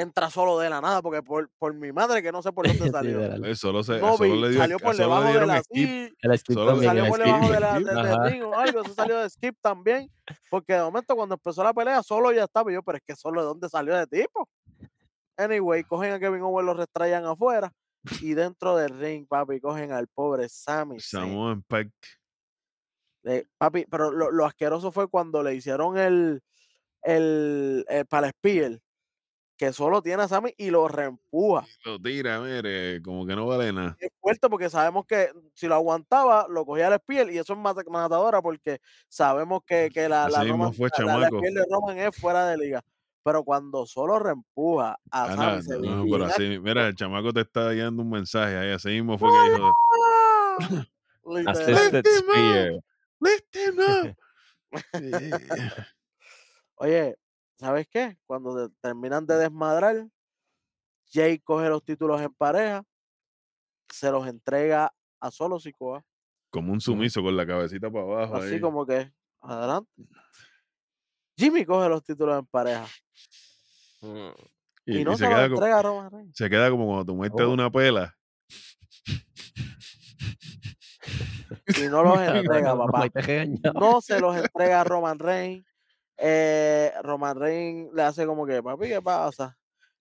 [0.00, 2.90] entra solo de la nada, porque por, por mi madre que no sé por dónde
[2.90, 3.18] salió.
[3.18, 3.44] Literal.
[3.44, 6.12] Eh, Solo, se, No solo le dio, salió por debajo de la skip.
[6.20, 6.88] El Solo también.
[6.90, 7.86] salió el por skip, debajo de la, skip.
[7.86, 8.24] de- del Ajá.
[8.28, 10.10] ring o algo, eso salió de skip también,
[10.50, 13.14] porque de momento cuando empezó la pelea solo ya estaba y yo, pero es que
[13.16, 14.48] solo de dónde salió ese tipo.
[15.36, 17.72] Anyway, cogen a Kevin Owens, lo restrayan afuera
[18.20, 21.22] y dentro del ring, papi, cogen al pobre Sami Zayn.
[21.30, 21.88] Samoan Pack.
[23.24, 26.42] Eh, papi, pero lo, lo asqueroso fue cuando le hicieron el,
[27.02, 28.78] el, el para Spear,
[29.60, 31.66] que solo tiene a Sammy y lo reempuja.
[31.84, 33.94] Lo tira, mire, como que no vale nada.
[34.00, 37.58] Es fuerte porque sabemos que si lo aguantaba, lo cogía el Spear y eso es
[37.58, 41.26] mata- matadora porque sabemos que, que la, la, Roman- fue, la- la- la.
[41.28, 42.82] Spear de Roman es fuera de liga.
[43.22, 47.30] Pero cuando solo reempuja a Ah, Sammy, se no, bien pero así, mira, el chamaco
[47.34, 49.74] te está dando un mensaje ahí, así mismo fue que dijo.
[51.50, 52.32] Assisted Lift him up.
[52.32, 52.80] Spear.
[53.20, 54.16] lift him up.
[56.76, 57.14] Oye,
[57.60, 58.16] ¿sabes qué?
[58.26, 60.06] Cuando te- terminan de desmadrar,
[61.12, 62.82] Jay coge los títulos en pareja,
[63.90, 66.02] se los entrega a Solo Sikoa,
[66.50, 68.36] Como un sumiso con la cabecita para abajo.
[68.36, 68.60] así ahí.
[68.60, 69.90] como que adelante.
[71.36, 72.86] Jimmy coge los títulos en pareja
[74.02, 74.30] Mm.
[74.86, 76.36] y, y, no y se, se, los queda, co- entrega a Roman Reigns.
[76.36, 77.52] se queda como cuando tú muertes de Oh.
[77.52, 78.16] una pela.
[81.78, 83.08] Y no los entrega, papá.
[83.10, 83.46] te.
[83.74, 85.66] No se los entrega a Roman Reigns.
[86.22, 89.56] Eh, Roman Reigns le hace como que, papi, ¿qué pasa?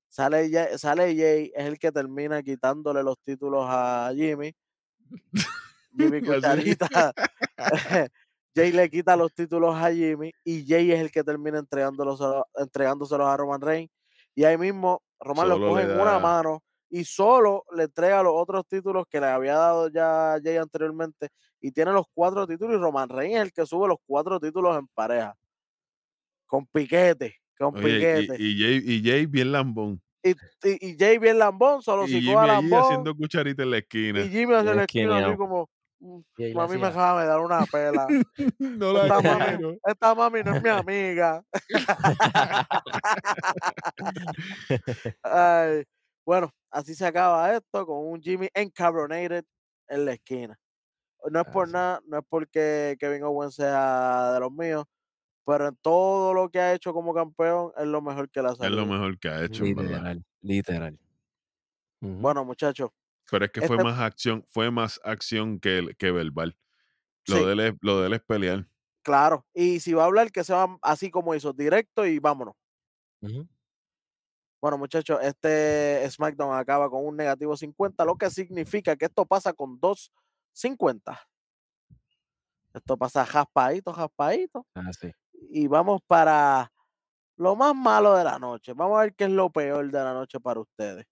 [0.10, 4.54] Sale Jay, sale Jay, es el que termina quitándole los títulos a Jimmy.
[5.98, 6.22] Jimmy.
[6.22, 7.14] Cucharita.
[8.56, 12.44] Jay le quita los títulos a Jimmy y Jay es el que termina entregándolos a-
[12.56, 13.92] entregándoselos a Roman Reigns.
[14.36, 18.24] Y ahí mismo Roman los Solo coge le en una mano y solo le entrega
[18.24, 21.30] los otros títulos que le había dado ya Jay anteriormente.
[21.62, 24.78] Y tiene los cuatro títulos y Roman Reigns es el que sube los cuatro títulos
[24.78, 25.36] en pareja.
[26.50, 28.42] Con piquete, con Oye, piquete.
[28.42, 30.02] y, y, Jay, y Jay bien lambón.
[30.24, 32.82] Y, y, y Jay bien lambón, solo si a lambón.
[32.82, 34.22] haciendo cucharita en la esquina.
[34.22, 35.70] Y Jimmy hace la esquina así como,
[36.00, 36.20] "Mm,
[36.60, 38.08] a mí me acaba de dar una pela.
[38.60, 39.78] no la Esta mami, quiero.
[39.86, 41.44] esta mami no es mi amiga.
[45.24, 45.84] Ay,
[46.26, 49.46] bueno, así se acaba esto con un Jimmy encabronated
[49.88, 50.58] en la esquina.
[51.32, 54.86] No es por nada, no es porque Kevin Owens sea de los míos,
[55.50, 58.52] pero en todo lo que ha hecho como campeón es lo mejor que le ha
[58.52, 59.90] Es lo mejor que ha hecho, en verdad.
[59.98, 61.00] Literal, literal.
[62.02, 62.92] Bueno, muchachos,
[63.32, 66.56] Pero es que fue Este- más acción, fue más acción que, que verbal.
[67.26, 68.68] Lo, sí, de él es, lo de él es pelear.
[69.02, 69.44] claro.
[69.56, 72.54] Y si va a hablar, que sea así como hizo, directo y vámonos.
[74.62, 79.52] Bueno, muchachos, este SmackDown acaba con un negativo 50, lo que significa que esto pasa
[79.52, 81.18] con 2.50.
[82.72, 84.68] Esto pasa jaspadito, jaspadito.
[84.76, 85.12] Ah, sí.
[85.52, 86.72] Y vamos para
[87.38, 88.74] lo más malo de la noche.
[88.74, 91.06] Vamos a ver qué es lo peor de la noche para ustedes.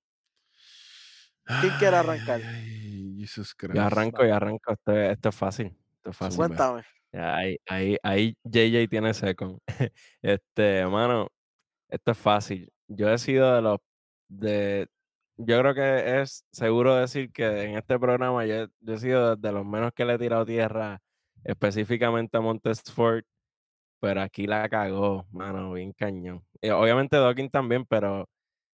[1.61, 2.41] ¿Quién quiere arrancar?
[2.43, 4.73] ay, Jesus Yo arranco, yo arranco.
[4.73, 5.67] Esto, es- esto es fácil.
[5.95, 6.37] Esto es fácil.
[6.37, 6.83] Cuéntame.
[7.13, 9.57] Ahí, ahí, ahí JJ tiene second.
[10.21, 11.29] Este, mano,
[11.89, 12.69] esto es fácil.
[12.87, 13.79] Yo he sido de los
[14.29, 14.87] de
[15.37, 19.35] yo creo que es seguro decir que en este programa yo, he- yo he sido
[19.35, 20.99] de los menos que le he tirado tierra
[21.43, 23.25] específicamente a Montesfort,
[23.99, 26.43] pero aquí la cagó, mano, bien cañón.
[26.61, 28.27] Y obviamente Dawkins también, pero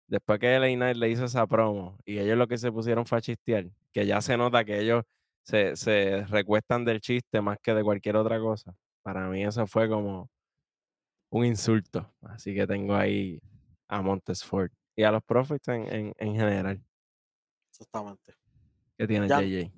[0.06, 3.18] después que LA Knight le hizo esa promo y ellos lo que se pusieron fue
[3.18, 5.04] a chistear, que ya se nota que ellos
[5.42, 8.74] se, se recuestan del chiste más que de cualquier otra cosa.
[9.02, 10.30] para mí eso fue como
[11.30, 12.12] un insulto.
[12.22, 13.40] Así que tengo ahí
[13.88, 16.82] a Montesford y a los Profits en, en, en general.
[17.70, 18.34] Exactamente.
[18.96, 19.44] ¿Qué tiene Jan.
[19.44, 19.72] JJ?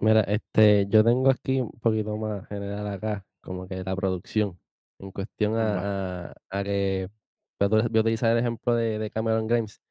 [0.00, 4.60] Mira, este, yo tengo aquí un poquito más general acá, como que la producción,
[5.00, 7.08] en cuestión a, a- a que
[7.60, 9.82] voy a utilizar el ejemplo de, de Cameron Grimes,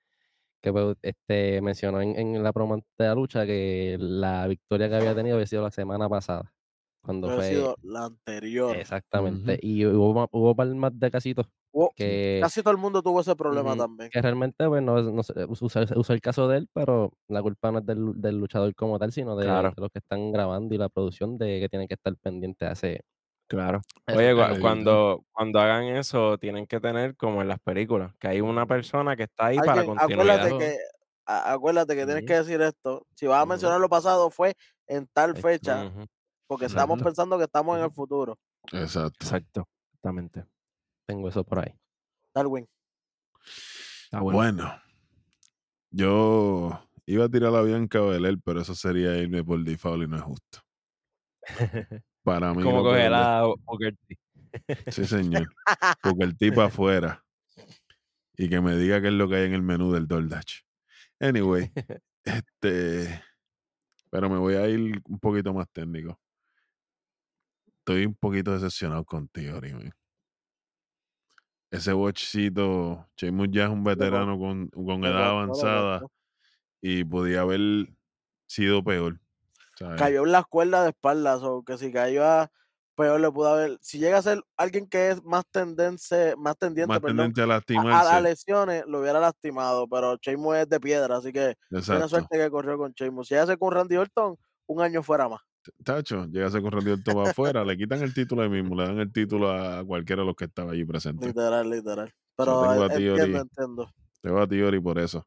[0.62, 4.96] que pues, este, mencionó en, en la promo de la lucha que la victoria que
[4.96, 6.54] había tenido había sido la semana pasada,
[7.04, 8.78] cuando fue sido la anterior.
[8.80, 13.20] exactamente, y hubo, hubo par más de casitos Hubo- que, Casi todo el mundo tuvo
[13.22, 14.12] ese problema también.
[14.12, 17.72] que realmente pues, no, no se usa, usa el caso de él, pero la culpa
[17.72, 19.76] no es del, del luchador como tal, sino de, Claro.
[19.76, 22.72] de los que están grabando y la producción de que tienen que estar pendientes a
[22.74, 23.02] ese,
[23.52, 23.82] Claro.
[24.08, 28.66] Oye, cuando, cuando hagan eso, tienen que tener como en las películas, que hay una
[28.66, 30.46] persona que está ahí para Alguien, continuidad.
[30.46, 30.78] acuérdate que,
[31.26, 33.06] a- acuérdate que tienes que decir esto.
[33.14, 33.50] Si vas a Ujú.
[33.50, 34.54] mencionar lo pasado, fue
[34.88, 36.06] en tal fecha, Ujú,
[36.48, 37.10] porque estamos Exacto.
[37.10, 38.40] pensando que estamos en el futuro.
[38.72, 39.18] Exacto.
[39.20, 39.68] Exacto.
[39.96, 40.46] Exactamente.
[41.06, 41.76] Tengo eso por ahí.
[42.34, 42.66] Darwin.
[44.06, 44.38] Está bueno.
[44.38, 44.82] Bueno,
[45.90, 50.16] yo iba a tirar a Bianca Belair, pero eso sería irme por default y no
[50.16, 50.60] es justo.
[52.24, 54.18] Para mí, como lo que coger le- a Booker T.
[54.92, 55.48] Sí, señor.
[56.02, 57.24] Porque el tipo afuera
[58.36, 60.62] y que me diga qué es lo que hay en el menú del DoorDash.
[61.20, 61.72] Anyway,
[62.26, 63.24] este,
[64.10, 66.20] pero me voy a ir un poquito más técnico.
[67.80, 69.74] Estoy un poquito decepcionado contigo, Ori,
[71.72, 76.06] Ese watchcito, Sheamus ya es un veterano con, con edad avanzada
[76.82, 77.88] y podía haber
[78.48, 79.20] sido peor.
[79.98, 82.52] Cayó en las cuerdas de espaldas, o que si cayó a
[82.96, 83.78] peor le pudo haber.
[83.82, 87.96] Si llega a ser alguien que es más tendencia, más tendiente, Más perdón, tendente a
[87.96, 92.08] a, a las lesiones, lo hubiera lastimado, pero Sheamus es de piedra, así que Exacto.
[92.10, 93.28] suerte que corrió con Sheamus.
[93.28, 95.42] Si hace con Randy Orton, un año fuera más.
[95.84, 99.00] Tacho, llegase con Randy Orton para afuera, le quitan el título ahí mismo, le dan
[99.00, 101.28] el título a cualquiera de los que estaba allí presentes.
[101.28, 102.14] Literal, literal.
[102.36, 103.94] Pero tengo eh, a ti, entiendo, entiendo.
[104.22, 105.26] Tengo a ti, Ori, por eso.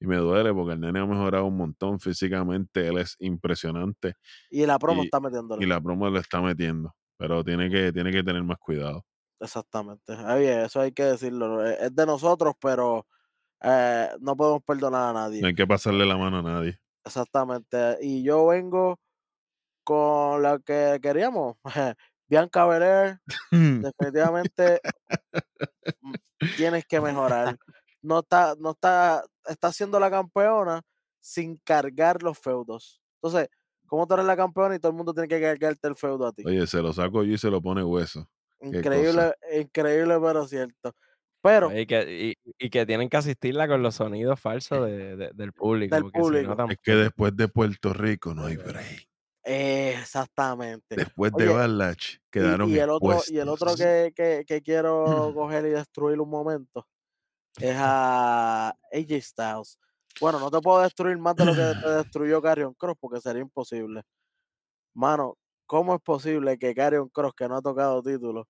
[0.00, 4.14] Y me duele porque el nene ha mejorado un montón físicamente, él es impresionante
[4.50, 5.62] Y la promo Y- está metiéndole.
[5.64, 9.04] y la promo le está metiendo, pero tiene que, tiene que tener más cuidado.
[9.40, 10.14] Exactamente.
[10.64, 11.66] Eso hay que decirlo.
[11.66, 13.06] eh, Es de nosotros, pero
[13.62, 15.40] eh, no podemos perdonar a nadie.
[15.42, 16.78] No hay que pasarle la mano a nadie.
[17.04, 17.96] Exactamente.
[18.02, 18.98] Y yo vengo
[19.84, 21.56] con lo que queríamos.
[22.28, 23.18] Bianca Belair,
[23.50, 24.80] definitivamente
[26.00, 26.12] mm,
[26.56, 27.56] tienes que mejorar.
[28.02, 30.82] No está, no está, está siendo la campeona
[31.20, 33.02] sin cargar los feudos.
[33.22, 33.48] Entonces,
[33.86, 36.32] ¿cómo tú eres la campeona y todo el mundo tiene que cargarte el feudo a
[36.32, 36.42] ti?
[36.46, 38.28] Oye, se lo saco yo y se lo pone hueso.
[38.60, 40.94] Increíble, increíble, pero cierto.
[41.42, 45.30] Pero y, que, y, y que tienen que asistirla con los sonidos falsos de- de-
[45.32, 45.94] del público.
[45.94, 46.54] Del si público.
[46.54, 49.08] no, Es que después de Puerto Rico no hay break.
[49.44, 50.96] exactamente.
[50.96, 51.52] Después de Oye,
[52.14, 56.20] Y, quedaron y el otro, y el otro que, que, que quiero coger y destruir
[56.20, 56.86] un momento
[57.58, 59.78] es a AJ Styles.
[60.20, 63.42] Bueno, no te puedo destruir más de lo que te destruyó Carrion Cross porque sería
[63.42, 64.02] imposible.
[64.94, 65.36] Mano,
[65.66, 68.48] ¿cómo es posible que Carrion Cross, que no ha tocado título,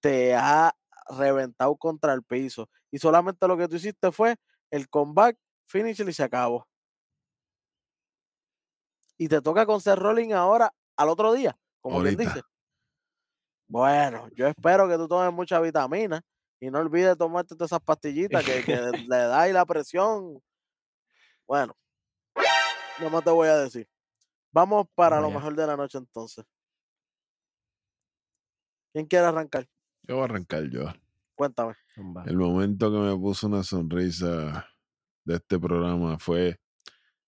[0.00, 0.72] te ha
[1.18, 2.68] reventado contra el piso?
[2.90, 4.36] Y solamente lo que tú hiciste fue
[4.70, 6.66] el comeback, finish y se acabó.
[9.16, 12.34] Y te toca con Seth Rollins ahora al otro día, como quien Ahorita.
[12.34, 12.42] dice.
[13.66, 16.22] Bueno, yo espero que tú tomes mucha vitamina
[16.60, 18.76] y no olvides tomarte todas esas pastillitas que, que
[19.08, 20.42] le da ahí la presión.
[21.46, 21.76] Bueno,
[23.00, 23.88] no más te voy a decir.
[24.52, 26.44] Vamos para Vamos lo mejor de la noche entonces.
[28.92, 29.68] ¿Quién quiere arrancar?
[30.02, 30.84] Yo voy a arrancar yo.
[31.34, 31.74] Cuéntame.
[32.26, 34.66] El momento que me puso una sonrisa
[35.24, 36.58] de este programa fue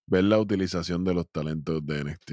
[0.07, 2.33] ver la utilización de los talentos de NXT.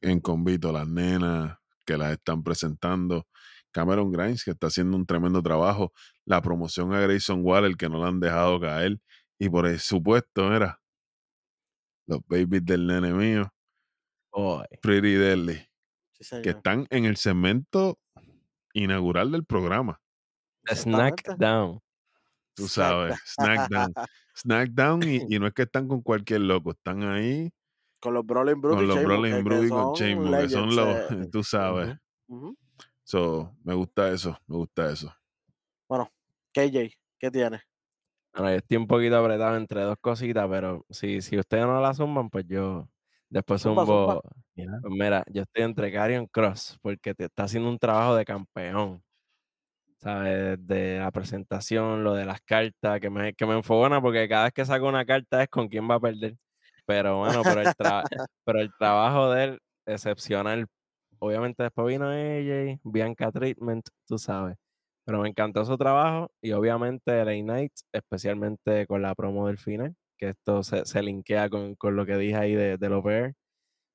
[0.00, 3.26] En convito, las nenas que las están presentando.
[3.72, 5.92] Cameron Grimes, que está haciendo un tremendo trabajo.
[6.24, 8.98] La promoción a Grayson Waller, que no la han dejado caer.
[9.38, 10.80] Y por el supuesto, era
[12.06, 13.52] los babies del nene mío,
[14.32, 14.64] Boy.
[14.80, 15.66] Pretty Deadly,
[16.20, 17.98] Sí, que están en el segmento
[18.74, 20.00] inaugural del programa.
[20.68, 21.44] Snack Exactamente.
[21.44, 21.80] down.
[22.54, 23.92] Tú Snack sabes, Snackdown.
[24.36, 27.50] Snackdown y, y no es que están con cualquier loco, están ahí
[28.00, 29.02] Con los Brawling Brutes con y los que-
[29.36, 31.96] que Brutes y con Sheamus, que son los, eh, tú sabes.
[33.12, 35.14] So, me gusta eso, me gusta eso.
[35.88, 36.08] Bueno,
[36.52, 36.90] KJ,
[37.20, 37.60] ¿qué tienes?
[38.34, 41.92] Bueno, yo estoy un poquito apretado entre dos cositas, pero si, si ustedes no la
[41.94, 42.88] zumban, pues yo
[43.28, 44.16] después Zumba, zumba.
[44.16, 44.22] zumbo.
[44.80, 49.02] Pues mira, yo estoy entre Carrion Cross porque te está haciendo un trabajo de campeón.
[49.98, 50.58] ¿Sabes?
[50.66, 54.52] De la presentación, lo de las cartas, que me, que me enfogona porque cada vez
[54.52, 56.34] que saco una carta es con quién va a perder.
[56.86, 58.06] Pero bueno, pero el, tra-
[58.44, 60.66] pero el trabajo de él, excepcional.
[61.22, 64.56] Obviamente después vino AJ, Bianca Treatment, tú sabes.
[65.04, 69.94] Pero me encantó su trabajo y obviamente LA Knight, especialmente con la promo del final,
[70.18, 73.34] que esto se, se linkea con, con lo que dije ahí de, de los Bears.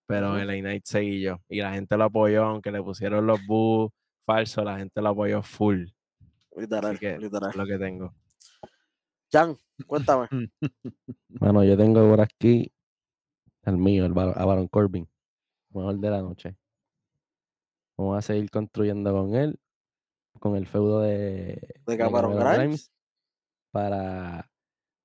[0.08, 0.38] Pero Ujú.
[0.40, 3.92] LA Knight seguí yo y la gente lo apoyó, aunque le pusieron los boos
[4.26, 5.86] falsos, la gente lo apoyó full.
[6.56, 7.50] Literal, Así que literal.
[7.52, 8.14] es lo que tengo.
[9.30, 9.56] Chan,
[9.86, 10.28] cuéntame.
[11.30, 12.72] Bueno, yo tengo por aquí
[13.64, 15.08] el mío, el Bar- a Baron Corbin.
[15.72, 16.56] Mejor de la noche.
[17.98, 19.60] Vamos a seguir construyendo con él,
[20.40, 22.92] con el feudo de, De Cameron Grimes.
[23.72, 24.50] para,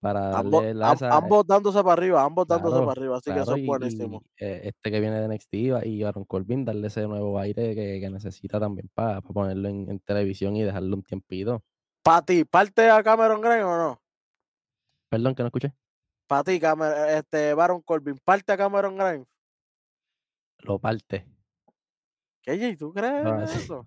[0.00, 3.32] para darle la am- esa- ambos dándose para arriba, ambos dándose Claro, para arriba, así
[3.32, 4.22] que eso es buenísimo.
[4.36, 7.74] y, eh, este que viene de NXT y- y Baron Corbin darle ese nuevo aire
[7.74, 11.62] que, que necesita también para ponerlo en, en televisión y dejarlo un tiempito.
[12.02, 14.02] Para ti, ¿parte a Cameron Grimes o no?
[15.08, 15.72] Perdón que no escuché.
[16.26, 16.60] Para ti,
[17.08, 19.26] este, Baron Corbin, ¿parte a Cameron Grimes?
[20.60, 21.26] Lo parte.
[22.42, 23.86] ¿Qué, Jay, tú crees eso?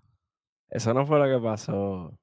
[0.68, 2.18] Eso no fue lo que pasó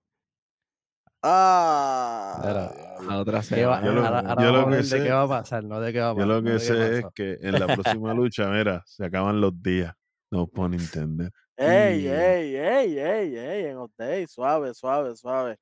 [1.21, 3.07] Ah, diablo.
[3.09, 3.85] la otra ¿Qué va- semana.
[3.85, 5.63] Yo lo- ahora ahora yo lo vamos a que de sé- qué va a pasar,
[5.63, 6.27] no de qué va a Yo pasar.
[6.27, 9.93] lo no que sé es que en la próxima lucha, mira, se acaban los días.
[10.31, 11.31] No puedo entender.
[11.55, 15.57] Ey, Y- ey, ey, ey, ey, en update, suave, suave, suave.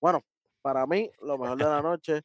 [0.00, 0.20] Bueno,
[0.60, 2.22] para mí, lo mejor de la noche,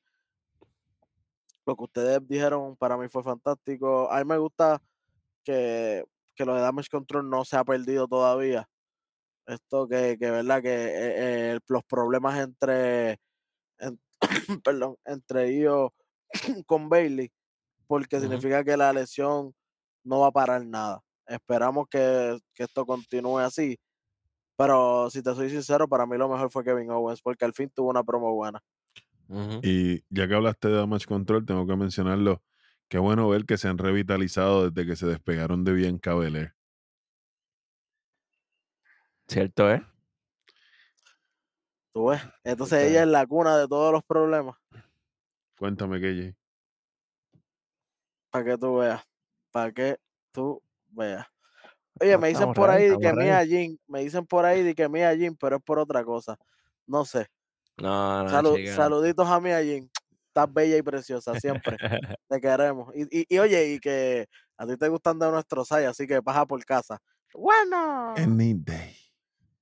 [1.65, 4.11] lo que ustedes dijeron para mí fue fantástico.
[4.11, 4.81] A mí me gusta
[5.43, 6.03] que,
[6.41, 8.67] que lo de Damage Control no se ha perdido todavía.
[9.45, 13.19] Esto que, que verdad, que eh, eh, los problemas entre,
[13.77, 13.99] en-
[14.63, 15.91] perdón, entre ellos
[16.65, 17.31] con Bailey,
[17.85, 19.53] porque significa que la lesión
[20.03, 21.01] no va a parar nada.
[21.27, 23.77] Esperamos que, que esto continúe así.
[24.57, 27.69] Pero si te soy sincero, para mí lo mejor fue Kevin Owens, porque al fin
[27.73, 28.59] tuvo una promo buena.
[29.63, 32.41] Y ya que hablaste de Damage Control, tengo que mencionarlo.
[32.91, 36.53] Qué bueno ver que se han revitalizado desde que se despegaron de Bianca Belair.
[39.29, 39.81] ¿Cierto, eh?
[41.93, 42.21] ¿Tú ves?
[42.43, 43.03] Entonces Está ella bien.
[43.03, 44.57] es la cuna de todos los problemas.
[45.57, 46.35] Cuéntame, KJ.
[48.29, 49.01] Para que tú veas.
[49.51, 49.97] Para que
[50.33, 51.25] tú veas.
[52.01, 53.45] Oye, me dicen por ready, ahí de que Mia.
[53.45, 56.37] Jin, me dicen por ahí de que Mia Jin, pero es por otra cosa.
[56.85, 57.27] No sé.
[57.77, 58.75] No, no, Salu- chica.
[58.75, 59.89] saluditos a Mia Jin.
[60.33, 61.75] Estás bella y preciosa, siempre.
[62.29, 62.89] Te queremos.
[62.95, 64.27] Y, y, y oye, y que
[64.57, 66.99] a ti te gustan de nuestros hay, así que baja por casa.
[67.33, 68.13] Bueno.
[68.15, 68.95] Any day.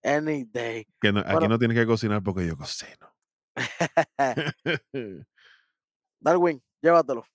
[0.03, 0.85] Any day.
[1.01, 3.11] Que no- aquí no tienes que cocinar porque yo cocino.
[6.19, 7.25] Darwin, llévatelo.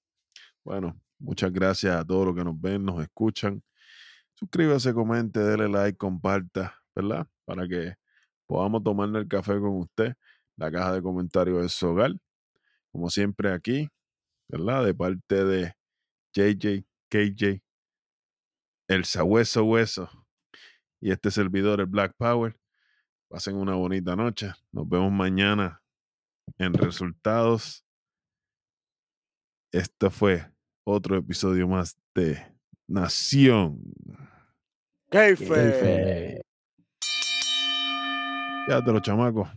[0.63, 3.63] bueno, muchas gracias a todos los que nos ven, nos escuchan.
[4.35, 7.27] Suscríbase, comente, dele like, comparta, ¿verdad?
[7.45, 7.95] Para que
[8.47, 10.15] podamos tomarnos el café con usted.
[10.57, 12.13] La caja de comentarios es su hogar.
[12.95, 13.89] Como siempre aquí,
[14.49, 14.85] ¿verdad?
[14.85, 15.75] De parte de
[16.33, 17.61] JJ, KJ,
[18.89, 20.09] el sabueso hueso
[21.01, 22.57] y este servidor, el Black Power.
[23.29, 24.53] Pasen una bonita noche.
[24.71, 25.83] Nos vemos mañana
[26.57, 27.85] en resultados.
[29.73, 30.49] Esto fue
[30.87, 32.47] otro episodio más de
[32.87, 33.83] Nación.
[35.11, 35.49] Keife.
[35.49, 36.41] Keife.
[38.69, 39.49] Ya te los chamacos.